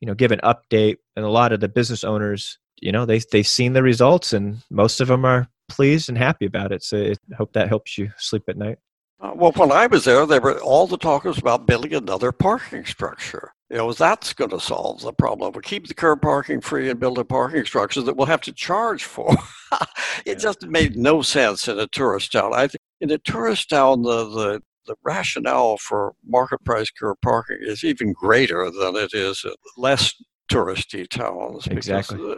[0.00, 0.96] you know, give an update.
[1.14, 4.62] And a lot of the business owners, you know, they, they've seen the results and
[4.70, 6.82] most of them are pleased and happy about it.
[6.82, 8.78] So I hope that helps you sleep at night.
[9.20, 12.32] Uh, well, when I was there, there were all the talk was about building another
[12.32, 13.52] parking structure.
[13.70, 15.52] You know, that's going to solve the problem.
[15.52, 18.52] We keep the curb parking free and build a parking structure that we'll have to
[18.52, 19.36] charge for.
[20.24, 22.54] it just made no sense in a tourist town.
[22.54, 27.58] I think in a tourist town, the, the the rationale for market price curb parking
[27.60, 30.14] is even greater than it is in less
[30.50, 31.66] touristy towns.
[31.68, 32.36] Exactly.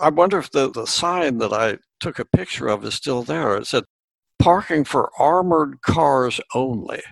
[0.00, 3.56] I wonder if the, the sign that I took a picture of is still there.
[3.56, 3.84] It said
[4.38, 7.02] parking for armored cars only.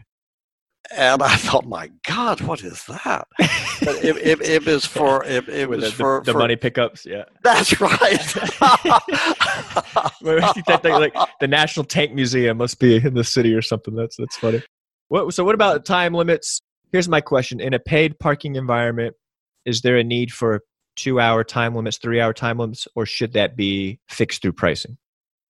[0.96, 3.28] And I thought, my God, what is that?
[3.38, 7.04] But if, if, if it's for if it was the, for the for- money pickups,
[7.04, 7.24] yeah.
[7.44, 8.36] That's right.
[10.90, 13.94] like the National Tank Museum must be in the city or something.
[13.94, 14.62] That's that's funny.
[15.08, 16.60] What, so what about time limits?
[16.90, 19.14] Here's my question: In a paid parking environment,
[19.64, 20.62] is there a need for
[20.96, 24.96] two-hour time limits, three-hour time limits, or should that be fixed through pricing?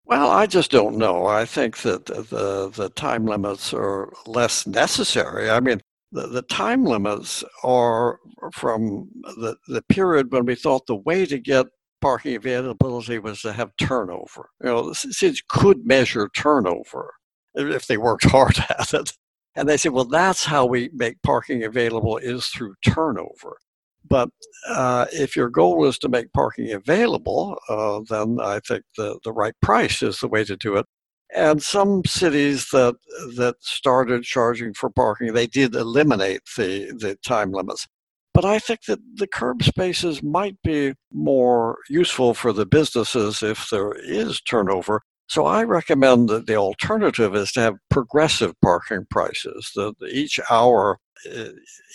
[0.09, 1.27] Well, I just don't know.
[1.27, 5.51] I think that the the time limits are less necessary.
[5.51, 5.81] I mean,
[6.13, 8.19] the, the time limits are
[8.53, 11.67] from the, the period when we thought the way to get
[12.01, 14.51] parking availability was to have turnover.
[14.63, 17.15] You know, cities could measure turnover
[17.55, 19.13] if they worked hard at it.
[19.57, 23.59] And they said, well, that's how we make parking available is through turnover.
[24.07, 24.31] But
[24.69, 29.33] uh, if your goal is to make parking available, uh, then I think the, the
[29.33, 30.87] right price is the way to do it.
[31.35, 32.97] And some cities that
[33.37, 37.87] that started charging for parking, they did eliminate the, the time limits.
[38.33, 43.69] But I think that the curb spaces might be more useful for the businesses if
[43.69, 45.03] there is turnover.
[45.29, 49.71] So I recommend that the alternative is to have progressive parking prices.
[49.75, 50.99] That each hour,
[51.31, 51.49] uh,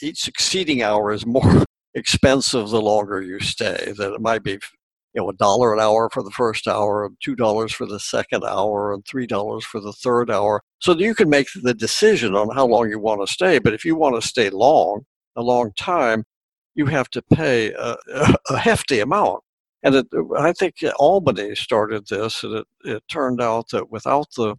[0.03, 1.63] each succeeding hour is more
[1.95, 3.93] expensive the longer you stay.
[3.97, 4.59] That it might be, you
[5.15, 8.43] know, a dollar an hour for the first hour, and two dollars for the second
[8.43, 10.61] hour, and three dollars for the third hour.
[10.79, 13.59] So that you can make the decision on how long you want to stay.
[13.59, 16.25] But if you want to stay long, a long time,
[16.75, 17.97] you have to pay a,
[18.49, 19.43] a hefty amount.
[19.83, 24.55] And it, I think Albany started this, and it, it turned out that without the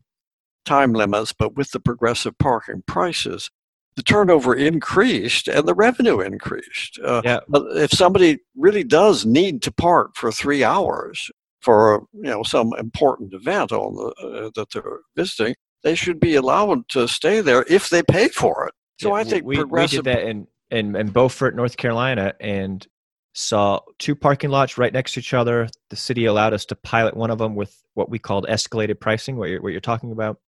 [0.65, 3.51] time limits, but with the progressive parking prices,
[3.97, 6.99] the turnover increased and the revenue increased.
[7.03, 7.41] Uh, Yeah.
[7.49, 11.31] But if somebody really does need to park for three hours
[11.61, 16.35] for you know some important event on the, uh, that they're visiting, they should be
[16.35, 18.75] allowed to stay there if they pay for it.
[19.01, 22.87] So Yeah, I think we, we did that in, in in Beaufort, North Carolina, and
[23.33, 25.69] saw two parking lots right next to each other.
[25.91, 29.37] The city allowed us to pilot one of them with what we called escalated pricing,
[29.37, 30.39] what you're, what you're talking about,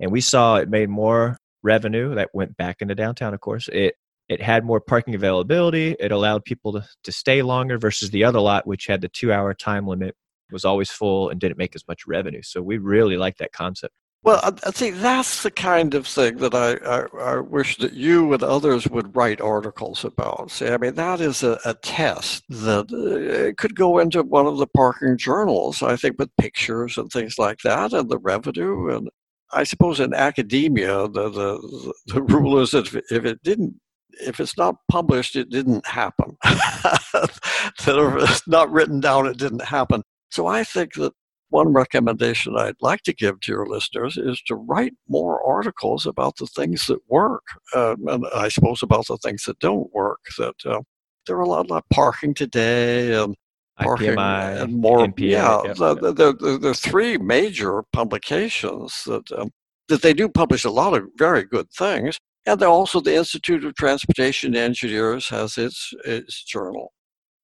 [0.00, 3.34] and we saw it made more revenue that went back into downtown.
[3.34, 3.94] Of course, it
[4.28, 5.94] it had more parking availability.
[6.00, 9.32] It allowed people to, to stay longer versus the other lot, which had the two
[9.32, 10.14] hour time limit,
[10.50, 12.42] was always full and didn't make as much revenue.
[12.42, 13.94] So we really like that concept.
[14.26, 17.92] Well, I, I think that's the kind of thing that I, I, I wish that
[17.92, 20.50] you and others would write articles about.
[20.50, 24.58] See, I mean, that is a, a test that uh, could go into one of
[24.58, 28.96] the parking journals, I think, with pictures and things like that, and the revenue.
[28.96, 29.08] And
[29.52, 33.80] I suppose in academia, the, the, the rule is that if, it didn't
[34.20, 36.36] if it's not published, it didn't happen.
[36.44, 37.40] if
[37.78, 40.02] it's not written down, it didn't happen.
[40.30, 41.12] So I think that
[41.50, 46.36] one recommendation I'd like to give to your listeners is to write more articles about
[46.36, 47.44] the things that work,
[47.74, 50.20] uh, and I suppose about the things that don't work.
[50.38, 50.80] That uh,
[51.26, 53.36] there are a lot of parking today and
[53.78, 55.06] parking IPMI and more.
[55.06, 56.14] NPA, yeah, yep, the, yep.
[56.16, 59.50] the, the, the, three major publications that um,
[59.88, 63.74] that they do publish a lot of very good things, and also the Institute of
[63.74, 66.92] Transportation Engineers has its its journal.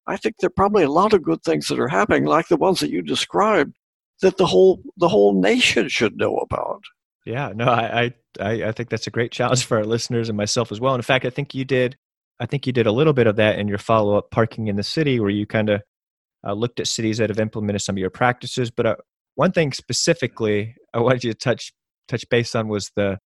[0.07, 2.57] I think there are probably a lot of good things that are happening, like the
[2.57, 3.75] ones that you described,
[4.21, 6.81] that the whole the whole nation should know about.
[7.25, 10.37] Yeah, no, I, I, I I think that's a great challenge for our listeners and
[10.37, 10.95] myself as well.
[10.95, 11.95] In fact, I think you did,
[12.39, 14.75] I think you did a little bit of that in your follow up parking in
[14.75, 15.81] the city, where you kind of
[16.45, 18.71] uh, looked at cities that have implemented some of your practices.
[18.71, 18.95] But uh,
[19.35, 21.73] one thing specifically I wanted you to touch
[22.07, 23.17] touch base on was the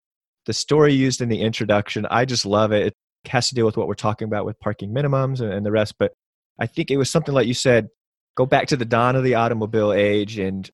[0.45, 2.05] the story used in the introduction.
[2.09, 2.87] I just love it.
[2.87, 5.71] It has to deal with what we're talking about with parking minimums and, and the
[5.71, 5.95] rest.
[5.99, 6.13] But
[6.59, 7.89] I think it was something like you said,
[8.37, 10.69] go back to the dawn of the automobile age and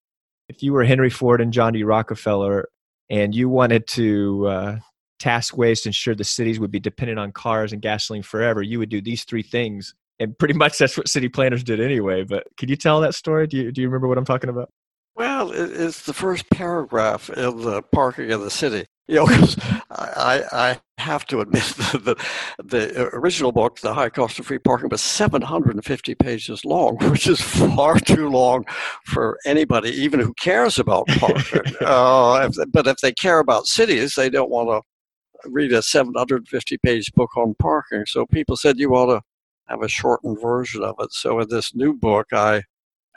[0.49, 1.83] if you were Henry Ford and John D.
[1.83, 2.67] Rockefeller
[3.09, 4.77] and you wanted to uh,
[5.19, 8.89] task waste, ensure the cities would be dependent on cars and gasoline forever, you would
[8.89, 9.95] do these three things.
[10.23, 12.23] And pretty much that's what city planners did anyway.
[12.23, 13.45] But could you tell that story?
[13.47, 14.69] Do you, do you remember what I'm talking about?
[15.15, 18.85] Well, it's the first paragraph in the parking in the city.
[19.07, 19.57] You know, 'cause
[19.89, 22.15] I, I have to admit that the,
[22.63, 27.41] the original book, The High Cost of Free Parking, was 750 pages long, which is
[27.41, 28.65] far too long
[29.05, 31.75] for anybody, even who cares about parking.
[31.81, 36.77] uh, if, but if they care about cities, they don't want to read a 750
[36.77, 38.05] page book on parking.
[38.07, 39.21] So people said you ought to
[39.67, 41.11] have a shortened version of it.
[41.13, 42.63] So in this new book, I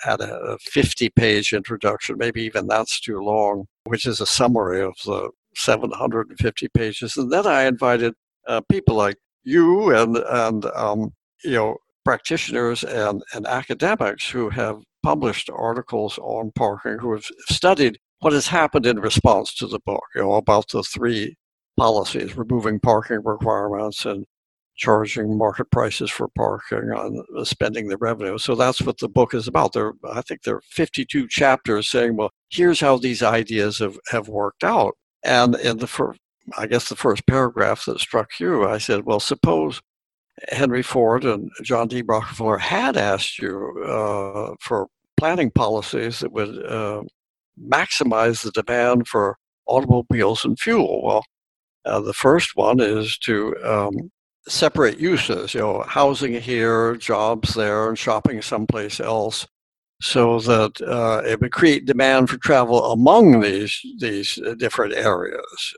[0.01, 4.95] had a 50 page introduction, maybe even that's too long, which is a summary of
[5.05, 7.17] the 750 pages.
[7.17, 8.15] And then I invited
[8.47, 11.13] uh, people like you and, and um,
[11.45, 17.99] you know, practitioners and, and academics who have published articles on parking, who have studied
[18.21, 21.37] what has happened in response to the book, you know, about the three
[21.77, 24.25] policies, removing parking requirements and
[24.77, 28.39] charging market prices for parking and spending the revenue.
[28.39, 29.73] So that's what the book is about.
[29.73, 34.29] There, I think there are 52 chapters saying, well, here's how these ideas have, have
[34.29, 34.95] worked out.
[35.25, 36.21] And in the first,
[36.57, 39.81] I guess the first paragraph that struck you, I said, well, suppose
[40.51, 42.03] Henry Ford and John D.
[42.03, 47.03] Rockefeller had asked you uh, for planning policies that would uh,
[47.61, 51.03] maximize the demand for automobiles and fuel.
[51.03, 51.25] Well,
[51.87, 54.11] uh, the first one is to um,
[54.49, 59.47] separate uses, you know, housing here, jobs there, and shopping someplace else,
[60.01, 65.75] so that uh, it would create demand for travel among these these uh, different areas.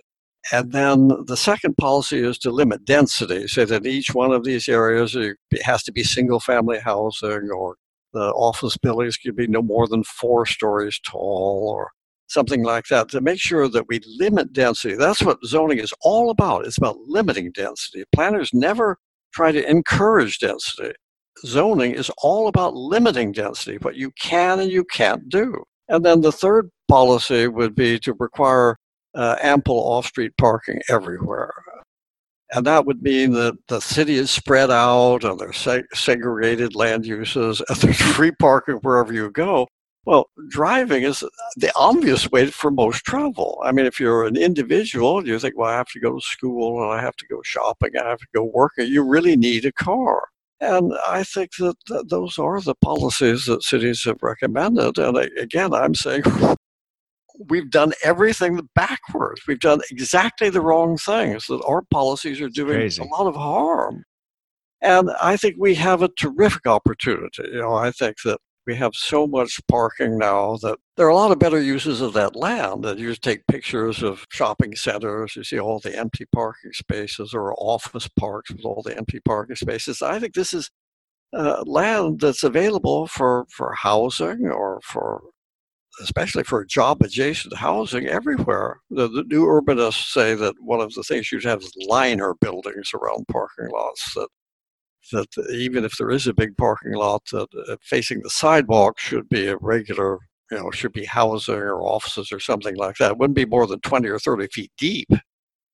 [0.53, 4.69] And then the second policy is to limit density, so that each one of these
[4.69, 5.17] areas
[5.63, 7.77] has to be single family housing or
[8.13, 11.91] the office buildings could be no more than four stories tall or
[12.29, 14.95] something like that to make sure that we limit density.
[14.95, 16.67] That's what zoning is all about.
[16.67, 18.05] It's about limiting density.
[18.13, 18.99] Planners never
[19.35, 20.93] try to encourage density.
[21.45, 25.65] Zoning is all about limiting density, what you can and you can't do.
[25.89, 28.77] And then the third policy would be to require
[29.15, 31.53] uh, ample off street parking everywhere.
[32.53, 37.05] And that would mean that the city is spread out and there's seg- segregated land
[37.05, 39.69] uses and there's free parking wherever you go.
[40.09, 41.23] Well, driving is
[41.57, 43.61] the obvious way for most travel.
[43.63, 46.83] I mean, if you're an individual, you think, well, I have to go to school
[46.83, 49.67] and I have to go shopping, and I have to go work, you really need
[49.67, 50.29] a car.
[50.63, 51.77] And I think that
[52.09, 54.97] those are the policies that cities have recommended.
[54.97, 56.23] And again, I'm saying
[57.51, 59.43] we've done everything backwards.
[59.47, 61.49] We've done exactly the wrong things.
[61.49, 64.05] That our policies are doing a lot of harm.
[64.81, 67.43] And I think we have a terrific opportunity.
[67.53, 68.39] You know, I think that
[68.69, 72.13] we have so much parking now that there are a lot of better uses of
[72.13, 72.85] that land.
[72.85, 77.33] And you just take pictures of shopping centers, you see all the empty parking spaces,
[77.33, 80.03] or office parks with all the empty parking spaces.
[80.03, 80.71] I think this is
[81.33, 85.23] uh, land that's available for, for housing or for
[86.03, 88.81] especially for job adjacent housing everywhere.
[88.91, 92.35] The, the, new urbanists say that one of the things you should have is liner
[92.41, 94.29] buildings around parking lots that
[95.13, 99.29] that even if there is a big parking lot that uh, facing the sidewalk should
[99.29, 100.19] be a regular
[100.51, 103.13] you know should be housing or offices or something like that.
[103.13, 105.09] It wouldn't be more than 20 or 30 feet deep.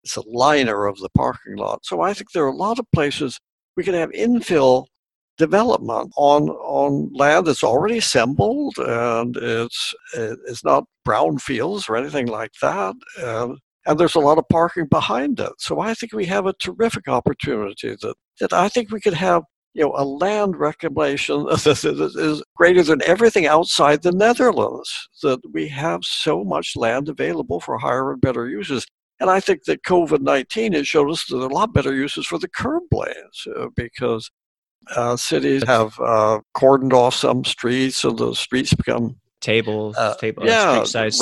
[0.02, 1.84] It's a liner of the parking lot.
[1.84, 3.38] So i think there are a lot of places
[3.76, 4.86] we can have infill
[5.36, 12.52] development on on land that's already assembled and it's it's not brownfields or anything like
[12.62, 15.52] that and, and there's a lot of parking behind it.
[15.58, 19.42] So i think we have a terrific opportunity that that i think we could have
[19.74, 25.68] you know a land reclamation that is greater than everything outside the netherlands that we
[25.68, 28.86] have so much land available for higher and better uses
[29.20, 31.94] and I think that COVID 19 has showed us that there are a lot better
[31.94, 34.30] uses for the curb lanes uh, because
[34.94, 40.44] uh, cities have uh, cordoned off some streets, so the streets become tables, uh, table,
[40.44, 41.18] yeah, restaurants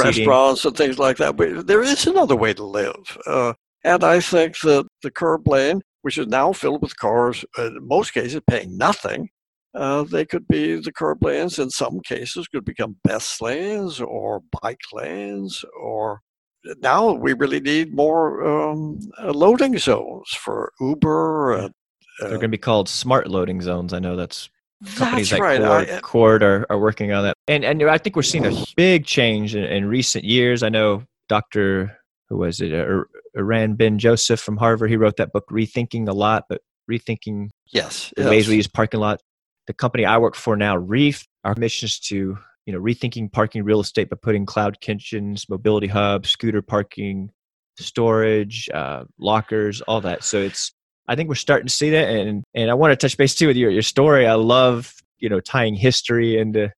[0.63, 0.71] seating.
[0.71, 1.37] and things like that.
[1.37, 3.53] But there is another way to live, uh,
[3.85, 7.87] and I think that the curb lane, which is now filled with cars, uh, in
[7.87, 9.29] most cases paying nothing,
[9.75, 11.59] uh, they could be the curb lanes.
[11.59, 16.21] In some cases, could become best lanes or bike lanes, or
[16.69, 21.75] uh, now we really need more um, uh, loading zones for Uber and
[22.21, 23.93] they're going to be called smart loading zones.
[23.93, 24.51] I know that's
[24.97, 25.61] companies that's like right.
[25.61, 27.37] Coord, I, Coord are, are working on that.
[27.49, 30.63] And and I think we're seeing a big change in, in recent years.
[30.63, 31.97] I know Dr.
[32.33, 32.73] who was it?
[32.73, 33.05] Iran
[33.37, 34.89] Eran Ben Joseph from Harvard.
[34.89, 38.31] He wrote that book Rethinking a lot, but rethinking yes, the yes.
[38.31, 39.21] ways we use parking lot.
[39.67, 43.65] The company I work for now, Reef, our mission is to you know rethinking parking
[43.65, 47.31] real estate by putting cloud kitchens, mobility hubs, scooter parking,
[47.79, 50.25] storage, uh, lockers, all that.
[50.25, 50.73] So it's
[51.09, 53.47] I think we're starting to see that, and and I want to touch base too
[53.47, 54.27] with your your story.
[54.27, 56.73] I love you know tying history into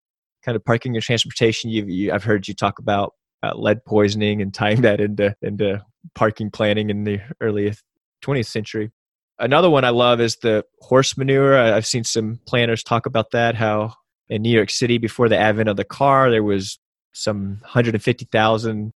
[0.44, 1.70] kind of parking and transportation.
[1.70, 3.14] You've, you, I've heard you talk about
[3.44, 5.84] uh, lead poisoning and tying that into into
[6.14, 7.74] parking planning in the early
[8.22, 8.90] 20th century.
[9.38, 11.58] Another one I love is the horse manure.
[11.58, 13.54] I've seen some planners talk about that.
[13.54, 13.94] How
[14.28, 16.78] in New York City, before the advent of the car, there was
[17.12, 18.92] some 150,000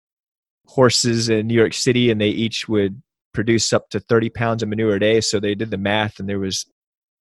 [0.66, 3.02] horses in New York City, and they each would
[3.34, 5.22] produce up to 30 pounds of manure a day.
[5.22, 6.66] So they did the math, and there was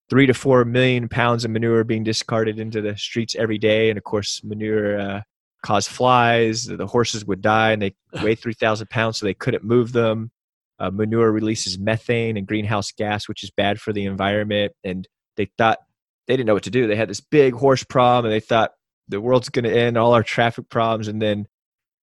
[0.09, 3.89] three to four million pounds of manure being discarded into the streets every day.
[3.89, 5.21] And of course, manure uh,
[5.67, 6.67] caused flies.
[6.67, 10.31] The horses would die, and they weigh 3,000 pounds, so they couldn't move them.
[10.79, 14.73] Uh, manure releases methane and greenhouse gas, which is bad for the environment.
[14.85, 15.79] And they thought
[16.27, 16.87] they didn't know what to do.
[16.87, 18.73] They had this big horse problem, and they thought
[19.09, 21.47] the world's going to end, all our traffic problems, and then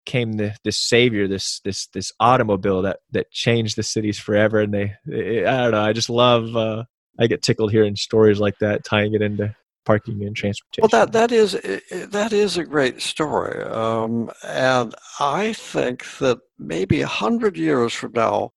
[0.05, 4.59] came the, this savior, this this this automobile that that changed the cities forever.
[4.59, 6.55] And they, they I don't know, I just love.
[6.55, 6.84] Uh,
[7.20, 9.55] I get tickled hearing stories like that, tying it into
[9.86, 10.89] parking and transportation.
[10.91, 11.53] Well, that that is
[11.91, 18.13] that is a great story, um, and I think that maybe a hundred years from
[18.13, 18.51] now,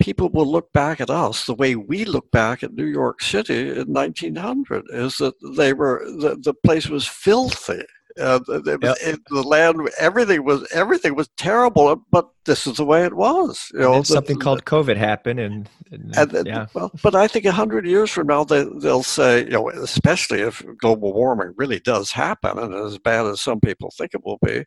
[0.00, 3.70] people will look back at us the way we look back at New York City
[3.70, 4.84] in 1900.
[4.90, 7.84] Is that they were the, the place was filthy.
[8.18, 8.96] Uh, it, yep.
[9.02, 13.70] it, the land, everything was everything was terrible, but this is the way it was.
[13.74, 16.66] You know, the, something called COVID happened, and, and, and yeah.
[16.72, 20.40] Well, but I think a hundred years from now, they they'll say, you know, especially
[20.40, 24.38] if global warming really does happen and as bad as some people think it will
[24.44, 24.64] be.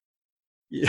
[0.69, 0.85] You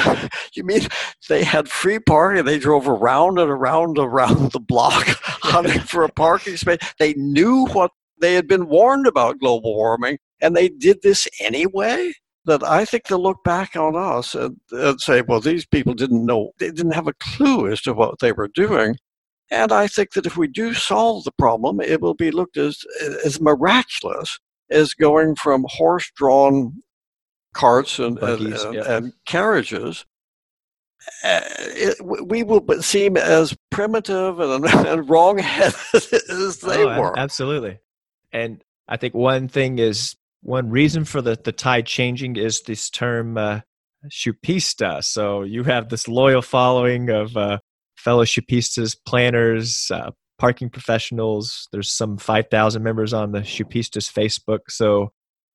[0.65, 0.83] mean
[1.31, 2.45] they had free parking?
[2.45, 6.79] They drove around and around and around the block hunting for a parking space.
[6.99, 7.91] They knew what
[8.21, 12.13] they had been warned about global warming, and they did this anyway
[12.45, 16.25] that I think they'll look back on us and, and, say, well, these people didn't
[16.25, 18.97] know, they didn't have a clue as to what they were doing.
[19.51, 22.85] And I think that if we do solve the problem, it will be looked as,
[23.25, 24.39] as miraculous
[24.71, 26.83] as going from horse drawn
[27.53, 28.97] carts and, Buggies, and, yeah.
[28.97, 30.07] and, carriages.
[31.25, 35.75] Uh, it, we will seem as primitive and, and wrong-headed
[36.31, 37.19] as they oh, were.
[37.19, 37.79] Absolutely.
[38.33, 42.91] And I think one thing is one reason for the, the tide changing is this
[42.91, 43.61] term uh,
[44.09, 45.05] Shoupista.
[45.05, 47.59] So you have this loyal following of uh,
[47.97, 51.69] fellow Shoupistas, planners, uh, parking professionals.
[51.73, 54.61] There's some 5,000 members on the Shoupistas Facebook.
[54.69, 55.13] So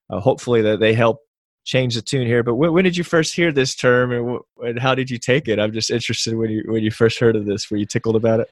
[0.10, 1.20] uh, hopefully that they help
[1.66, 2.44] change the tune here.
[2.44, 5.60] But when, did you first hear this term and, and, how did you take it?
[5.60, 7.72] I'm just interested when you, when you first heard of this.
[7.72, 8.52] Were you tickled about it?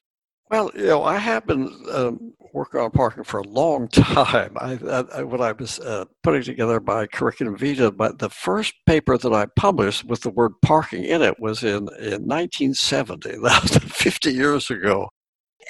[0.54, 4.56] Well, you know, I have been um, working on parking for a long time.
[4.60, 4.78] I,
[5.12, 9.32] I when I was uh, putting together my curriculum vitae, but the first paper that
[9.32, 13.38] I published with the word parking in it was in, in 1970.
[13.42, 15.08] That was 50 years ago,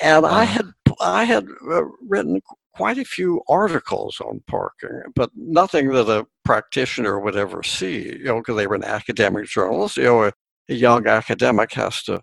[0.02, 0.66] and I had
[1.00, 2.42] I had uh, written
[2.74, 8.18] quite a few articles on parking, but nothing that a practitioner would ever see.
[8.18, 9.96] You know, because they were in academic journals.
[9.96, 10.32] You know, a,
[10.68, 12.20] a young academic has to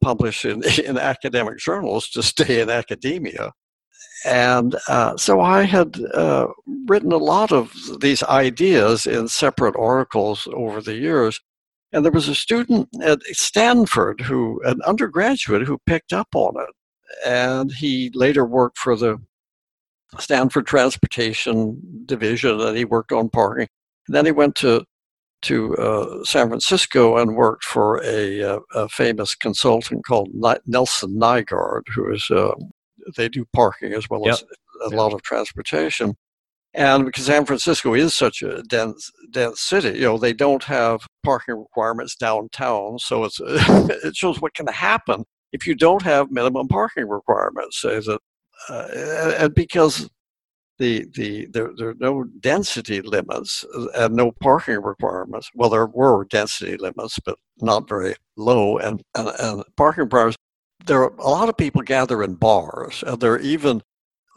[0.00, 3.52] publish in, in academic journals to stay in academia.
[4.24, 6.48] And uh, so I had uh,
[6.86, 11.40] written a lot of these ideas in separate articles over the years.
[11.92, 16.74] And there was a student at Stanford who, an undergraduate, who picked up on it.
[17.24, 19.18] And he later worked for the
[20.18, 23.68] Stanford Transportation Division and he worked on parking.
[24.06, 24.84] And then he went to
[25.42, 30.30] to uh, San Francisco and worked for a, a, uh, a famous consultant called
[30.66, 32.54] Nelson Nygaard, who is uh,
[33.16, 34.34] they do parking as well yep.
[34.34, 36.14] as a lot of transportation.
[36.74, 41.00] And because San Francisco is such a dense dense city, you know, they don't have
[41.24, 46.68] parking requirements downtown, so it's it shows what can happen if you don't have minimum
[46.68, 47.80] parking requirements.
[47.80, 48.20] Say that,
[48.68, 50.10] uh, and because
[50.78, 53.64] the, the there, there are no density limits
[53.96, 55.50] and no parking requirements.
[55.54, 60.36] Well, there were density limits, but not very low, and, and, and parking requirements.
[60.86, 63.82] There are a lot of people gather in bars, and they're even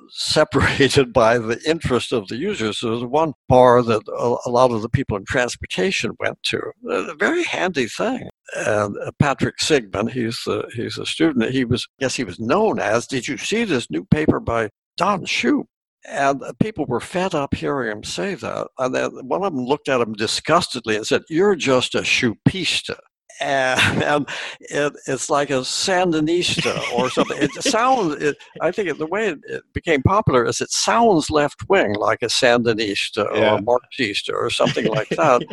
[0.09, 2.79] separated by the interest of the users.
[2.79, 6.61] So there's one bar that a, a, lot of the people in transportation went to.
[6.89, 8.29] A very handy thing.
[8.55, 11.51] And uh, Patrick Siegman, he's the, he's a student.
[11.51, 13.07] He was, yes, he was known as.
[13.07, 15.65] Did you see this new paper by Don Shoup?
[16.09, 18.67] And people were fed up hearing him say that.
[18.79, 22.97] And then one of them looked at him disgustedly and said, You're just a Shoupista.
[23.39, 24.29] And, and
[24.61, 27.37] it, it's like a Sandinista or something.
[27.39, 31.69] It sounds, it, I think the way it, it, became popular is it sounds left
[31.69, 33.53] wing, like a Sandinista yeah.
[33.53, 35.43] or a Marxista or something like that.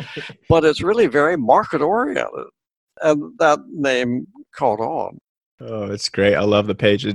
[0.47, 2.47] but it's really very market oriented.
[3.01, 5.19] And that name caught on.
[5.61, 6.35] Oh, it's great.
[6.35, 7.05] I love the page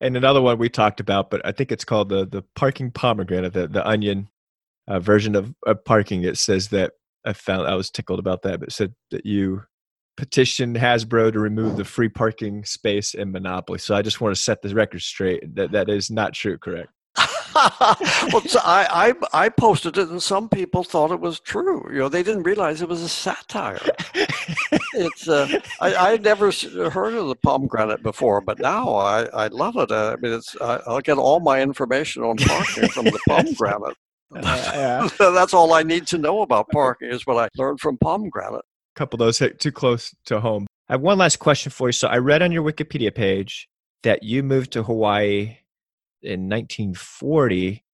[0.00, 3.52] and another one we talked about, but I think it's called the the parking pomegranate,
[3.52, 4.28] the the onion
[4.88, 6.24] uh, version of, of parking.
[6.24, 6.92] It says that
[7.24, 9.62] I found I was tickled about that, but said that you
[10.16, 13.78] petitioned Hasbro to remove the free parking space in Monopoly.
[13.78, 16.90] So I just want to set the record straight that that is not true, correct?
[18.32, 21.88] well, so I, I I posted it, and some people thought it was true.
[21.92, 23.80] You know, they didn't realize it was a satire.
[24.94, 26.50] it's uh, I I never
[26.90, 29.90] heard of the pomegranate before, but now I I love it.
[29.90, 33.96] Uh, I mean, it's I, will get all my information on parking from the pomegranate.
[34.34, 34.40] Uh,
[34.74, 35.08] yeah.
[35.18, 38.64] That's all I need to know about parking is what I learned from pomegranate.
[38.96, 40.66] A couple of those hit too close to home.
[40.88, 41.92] I have one last question for you.
[41.92, 43.68] So I read on your Wikipedia page
[44.02, 45.56] that you moved to Hawaii
[46.24, 47.84] in 1940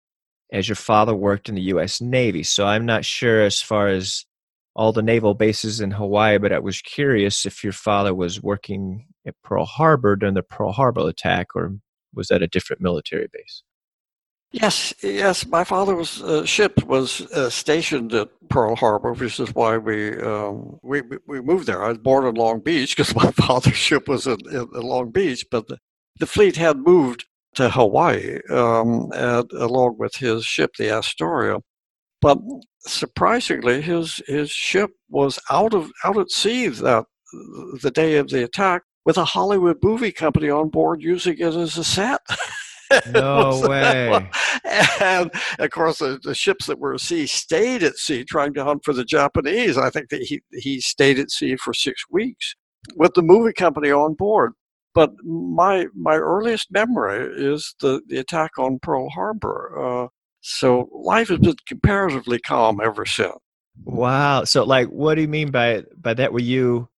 [0.52, 2.00] as your father worked in the U.S.
[2.00, 2.42] Navy.
[2.42, 4.24] So I'm not sure as far as
[4.74, 9.06] all the naval bases in Hawaii, but I was curious if your father was working
[9.26, 11.76] at Pearl Harbor during the Pearl Harbor attack, or
[12.14, 13.62] was that a different military base?
[14.52, 15.46] Yes, yes.
[15.46, 20.80] My father's uh, ship was uh, stationed at Pearl Harbor, which is why we um,
[20.82, 21.84] we we moved there.
[21.84, 25.46] I was born in Long Beach because my father's ship was in, in, Long Beach,
[25.50, 25.78] but the,
[26.18, 31.58] the fleet had moved to Hawaii um, and, along with his ship, the Astoria.
[32.22, 32.38] But
[32.80, 37.04] surprisingly, his his ship was out of out at sea that
[37.82, 41.78] the day of the attack with a Hollywood movie company on board using it as
[41.78, 42.20] a set.
[43.12, 44.28] No way.
[45.00, 45.30] And
[45.60, 48.84] of course, the, the, ships that were at sea stayed at sea trying to hunt
[48.84, 49.78] for the Japanese.
[49.78, 52.56] I think that he, he stayed at sea for six weeks
[52.96, 54.54] with the movie company on board.
[54.94, 59.74] But my my earliest memory is the, the attack on Pearl Harbor.
[59.78, 60.08] Uh,
[60.40, 63.36] so life has been comparatively calm ever since.
[63.84, 64.44] Wow.
[64.44, 66.32] So, like, what do you mean by by that?
[66.32, 66.88] Were you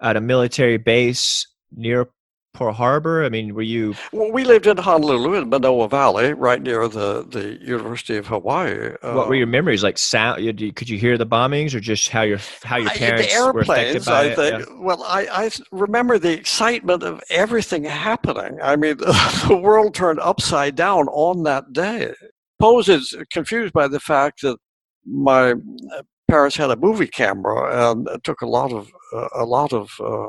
[0.00, 2.08] at a military base near
[2.54, 3.24] Pearl Harbor?
[3.24, 3.94] I mean, were you?
[4.12, 8.92] Well, we lived in Honolulu in Manoa Valley, right near the, the University of Hawaii.
[9.02, 9.98] what were your uh, memories like?
[9.98, 10.38] Sound?
[10.76, 13.68] Could you hear the bombings, or just how your how your parents I, the airplanes,
[13.68, 14.68] were affected by I think.
[14.68, 14.74] Yeah.
[14.78, 18.58] Well, I, I remember the excitement of everything happening.
[18.62, 18.96] I mean,
[19.48, 22.14] the world turned upside down on that day.
[22.60, 24.56] Pose is confused by the fact that
[25.04, 29.72] my uh, parents had a movie camera and took a lot of uh, a lot
[29.72, 30.28] of uh,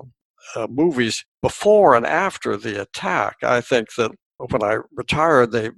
[0.56, 3.38] uh, movies before and after the attack.
[3.43, 5.72] I think that when I retired, they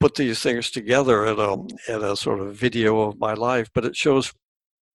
[0.00, 1.52] put these things together in a,
[1.88, 4.32] in a sort of video of my life, but it shows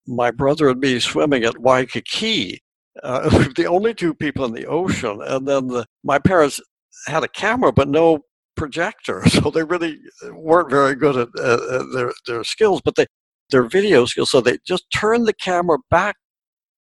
[0.07, 2.61] my brother and me swimming at Waikiki.
[3.03, 6.61] Uh, the only two people in the ocean, and then the, my parents
[7.07, 8.21] had a camera but no
[8.57, 9.99] projector, so they really
[10.31, 11.29] weren't very good at
[11.93, 12.81] their their skills.
[12.85, 13.07] But they
[13.51, 16.17] their video skills, so they just turned the camera back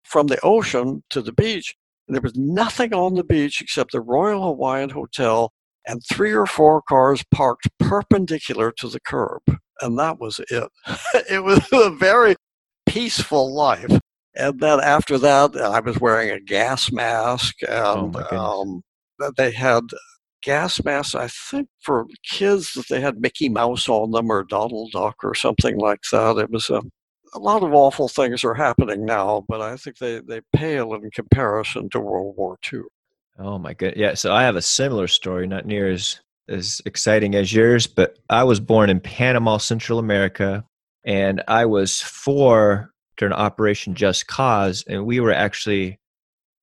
[0.04, 1.74] from the ocean to the beach,
[2.14, 5.52] there was nothing on the beach except the Royal Hawaiian Hotel
[5.86, 9.42] and three or four cars parked perpendicular to the curb.
[9.80, 10.70] And that was it.
[11.30, 12.36] it was a very
[12.86, 13.98] peaceful life.
[14.34, 17.56] And then after that, I was wearing a gas mask.
[17.62, 18.82] And oh
[19.18, 19.82] um, they had
[20.42, 24.92] gas masks, I think, for kids that they had Mickey Mouse on them or Donald
[24.92, 26.38] Duck or something like that.
[26.38, 26.82] It was a
[27.34, 31.10] a lot of awful things are happening now, but I think they, they pale in
[31.10, 32.80] comparison to World War II.
[33.38, 33.98] Oh my goodness.
[33.98, 34.14] Yeah.
[34.14, 38.44] So I have a similar story, not near as, as exciting as yours, but I
[38.44, 40.64] was born in Panama, Central America,
[41.04, 45.98] and I was four during Operation Just Cause, and we were actually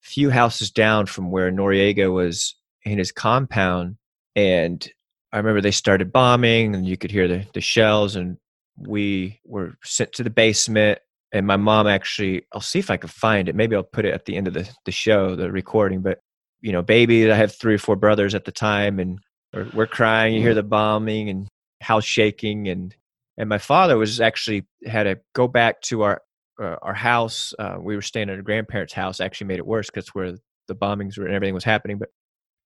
[0.02, 3.96] few houses down from where Noriega was in his compound.
[4.36, 4.88] And
[5.32, 8.38] I remember they started bombing, and you could hear the, the shells, and
[8.78, 11.00] we were sent to the basement
[11.32, 14.14] and my mom actually i'll see if i can find it maybe i'll put it
[14.14, 16.20] at the end of the, the show the recording but
[16.62, 19.20] you know baby i have three or four brothers at the time and
[19.54, 21.48] we're, we're crying you hear the bombing and
[21.82, 22.96] house shaking and
[23.38, 26.22] and my father was actually had to go back to our
[26.62, 29.90] uh, our house uh, we were staying at a grandparents house actually made it worse
[29.90, 30.34] because where
[30.68, 32.10] the bombings were and everything was happening but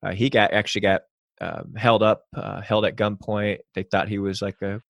[0.03, 1.01] uh, he got actually got
[1.39, 4.81] um, held up uh, held at gunpoint they thought he was like a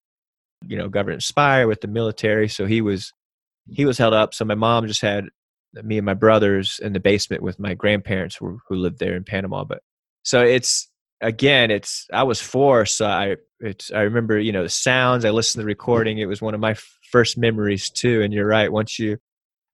[0.66, 2.48] you know, government spy with the military.
[2.48, 3.12] So he was
[3.70, 4.34] he was held up.
[4.34, 5.26] So my mom just had
[5.74, 9.24] me and my brothers in the basement with my grandparents who, who lived there in
[9.24, 9.64] Panama.
[9.64, 9.82] But
[10.22, 10.88] so it's
[11.20, 15.24] again, it's I was four, so I it's I remember you know the sounds.
[15.24, 16.18] I listened to the recording.
[16.18, 16.74] It was one of my
[17.10, 18.22] first memories too.
[18.22, 18.72] And you're right.
[18.72, 19.18] Once you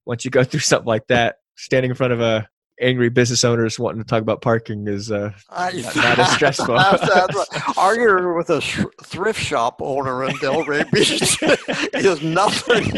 [0.07, 2.49] once you go through something like that, standing in front of a
[2.81, 6.77] angry business owners wanting to talk about parking is uh, not, not as stressful.
[7.77, 11.39] Arguing with a sh- thrift shop owner in Delray Beach
[11.95, 12.91] is nothing.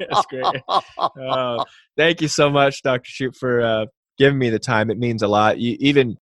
[0.00, 0.62] That's great.
[0.98, 1.64] Uh,
[1.96, 3.10] thank you so much, Dr.
[3.10, 3.86] Shoup, for uh,
[4.18, 4.90] giving me the time.
[4.90, 5.58] It means a lot.
[5.58, 6.16] You, even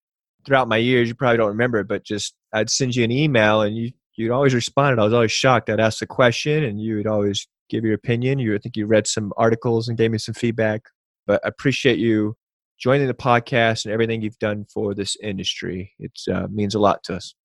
[0.45, 3.62] throughout my years, you probably don't remember it, but just I'd send you an email
[3.62, 4.99] and you you'd always respond.
[4.99, 5.70] I was always shocked.
[5.70, 8.39] I'd ask a question and you would always give your opinion.
[8.39, 10.82] You I think you read some articles and gave me some feedback
[11.28, 12.36] but I appreciate you
[12.80, 15.94] joining the podcast and everything you've done for this industry.
[16.00, 17.36] It uh, means a lot to us.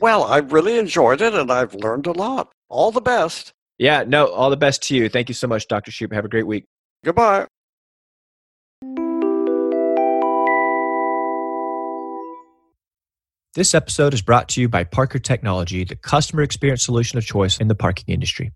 [0.00, 2.50] Well, I really enjoyed it and I've learned a lot.
[2.68, 3.52] All the best.
[3.78, 5.08] Yeah, no, all the best to you.
[5.08, 5.90] Thank you so much, Dr.
[5.90, 6.12] Shoup.
[6.12, 6.64] Have a great week.
[7.04, 7.46] Goodbye.
[13.54, 17.58] This episode is brought to you by Parker Technology, the customer experience solution of choice
[17.58, 18.52] in the parking industry.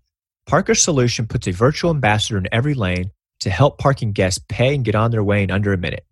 [0.47, 4.85] Parker's solution puts a virtual ambassador in every lane to help parking guests pay and
[4.85, 6.05] get on their way in under a minute.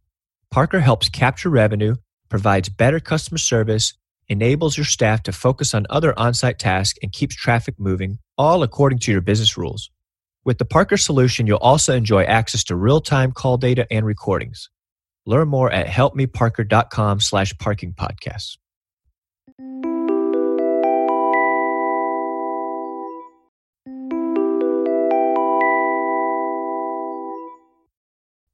[0.52, 1.96] Parker helps capture revenue,
[2.30, 3.94] provides better customer service,
[4.28, 8.64] enables your staff to focus on other on site tasks, and keeps traffic moving, all
[8.64, 9.90] according to your business rules.
[10.44, 14.70] With the Parker solution, you'll also enjoy access to real time call data and recordings.
[15.26, 18.58] Learn more at helpmeparker.com slash parking podcasts.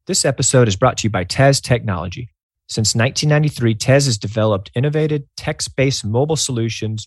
[0.07, 2.29] This episode is brought to you by Tez Technology.
[2.67, 7.05] Since 1993, Tez has developed innovative text based mobile solutions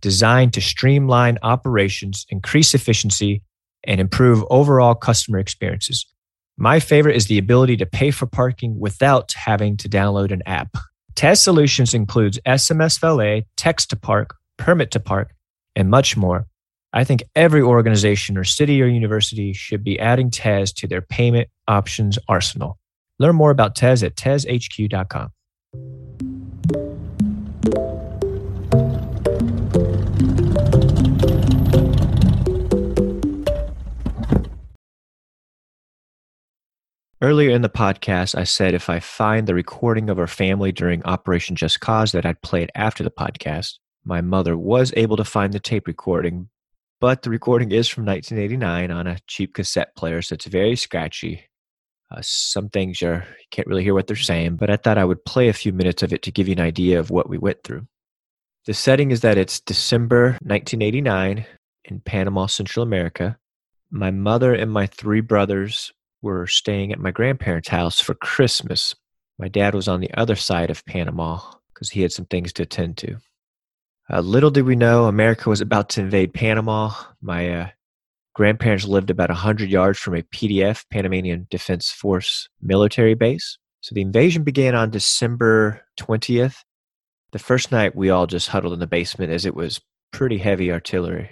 [0.00, 3.42] designed to streamline operations, increase efficiency,
[3.82, 6.06] and improve overall customer experiences.
[6.56, 10.76] My favorite is the ability to pay for parking without having to download an app.
[11.16, 15.34] Tez solutions includes SMS valet, text to park, permit to park,
[15.74, 16.46] and much more.
[16.92, 21.48] I think every organization or city or university should be adding Tez to their payment
[21.66, 22.78] options arsenal.
[23.18, 25.30] Learn more about Tez at tezhq.com.
[37.20, 41.04] Earlier in the podcast, I said if I find the recording of our family during
[41.04, 43.74] Operation Just Cause that I'd play it after the podcast.
[44.04, 46.48] My mother was able to find the tape recording,
[47.00, 51.44] but the recording is from 1989 on a cheap cassette player, so it's very scratchy.
[52.10, 55.24] Uh, some things you can't really hear what they're saying, but I thought I would
[55.24, 57.62] play a few minutes of it to give you an idea of what we went
[57.62, 57.86] through.
[58.66, 61.46] The setting is that it's December 1989
[61.84, 63.38] in Panama, Central America.
[63.90, 65.92] My mother and my three brothers
[66.22, 68.94] were staying at my grandparents' house for Christmas.
[69.38, 71.38] My dad was on the other side of Panama
[71.72, 73.18] because he had some things to attend to.
[74.10, 76.90] Uh, little did we know America was about to invade Panama.
[77.20, 77.68] My uh,
[78.34, 83.58] grandparents lived about 100 yards from a PDF, Panamanian Defense Force military base.
[83.82, 86.56] So the invasion began on December 20th.
[87.32, 89.80] The first night, we all just huddled in the basement as it was
[90.10, 91.30] pretty heavy artillery.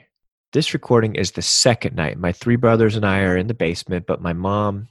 [0.52, 2.18] This recording is the second night.
[2.18, 4.88] My three brothers and I are in the basement, but my mom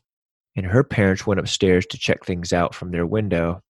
[0.55, 3.61] and her parents went upstairs to check things out from their window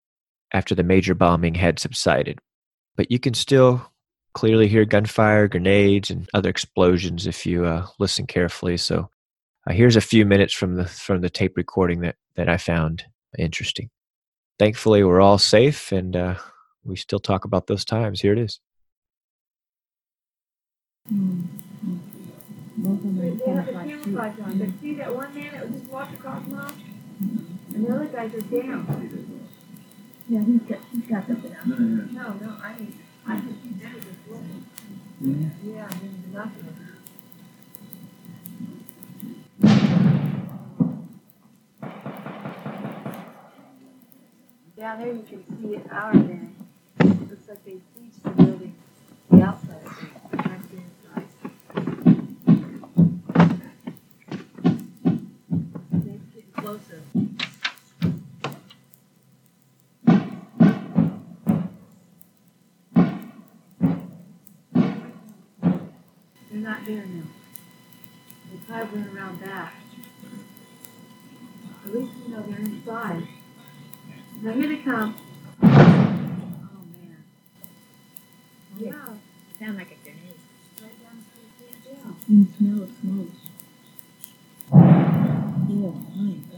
[0.53, 2.39] after the major bombing had subsided.
[2.95, 3.91] But you can still
[4.36, 8.77] clearly hear gunfire, grenades, and other explosions if you uh, listen carefully.
[8.77, 9.09] So
[9.65, 13.05] uh, here's a few minutes from the from the tape recording that that I found
[13.39, 13.89] interesting.
[14.59, 16.36] Thankfully, we're all safe, and uh,
[16.83, 18.21] we still talk about those times.
[18.21, 18.59] Here it is.
[21.11, 21.65] Mm-hmm.
[24.81, 26.71] See that one man that just walked across the mall?
[27.73, 29.49] And guys are down.
[30.27, 31.65] Yeah, he's got, he's got something else.
[31.67, 34.65] No, no, I mean, I just see them just looking.
[35.63, 36.78] Yeah, I mean, nothing.
[44.78, 46.55] Down there, you can see our van.
[46.99, 48.76] It looks like they sieged the building,
[49.32, 50.15] the outside of it,
[56.53, 57.34] closer.
[66.66, 67.24] not there now.
[68.51, 69.76] They probably went around back.
[71.86, 73.28] At least, you know, they're inside.
[74.41, 75.16] Now here they come.
[75.61, 77.24] Oh, man.
[78.74, 78.80] Wow.
[78.80, 79.13] Yeah.
[79.59, 80.39] Sound like a grenade.
[80.82, 82.16] Right down to the jail.
[82.28, 83.34] You can smell it smoke.
[85.70, 86.55] Yeah, nice.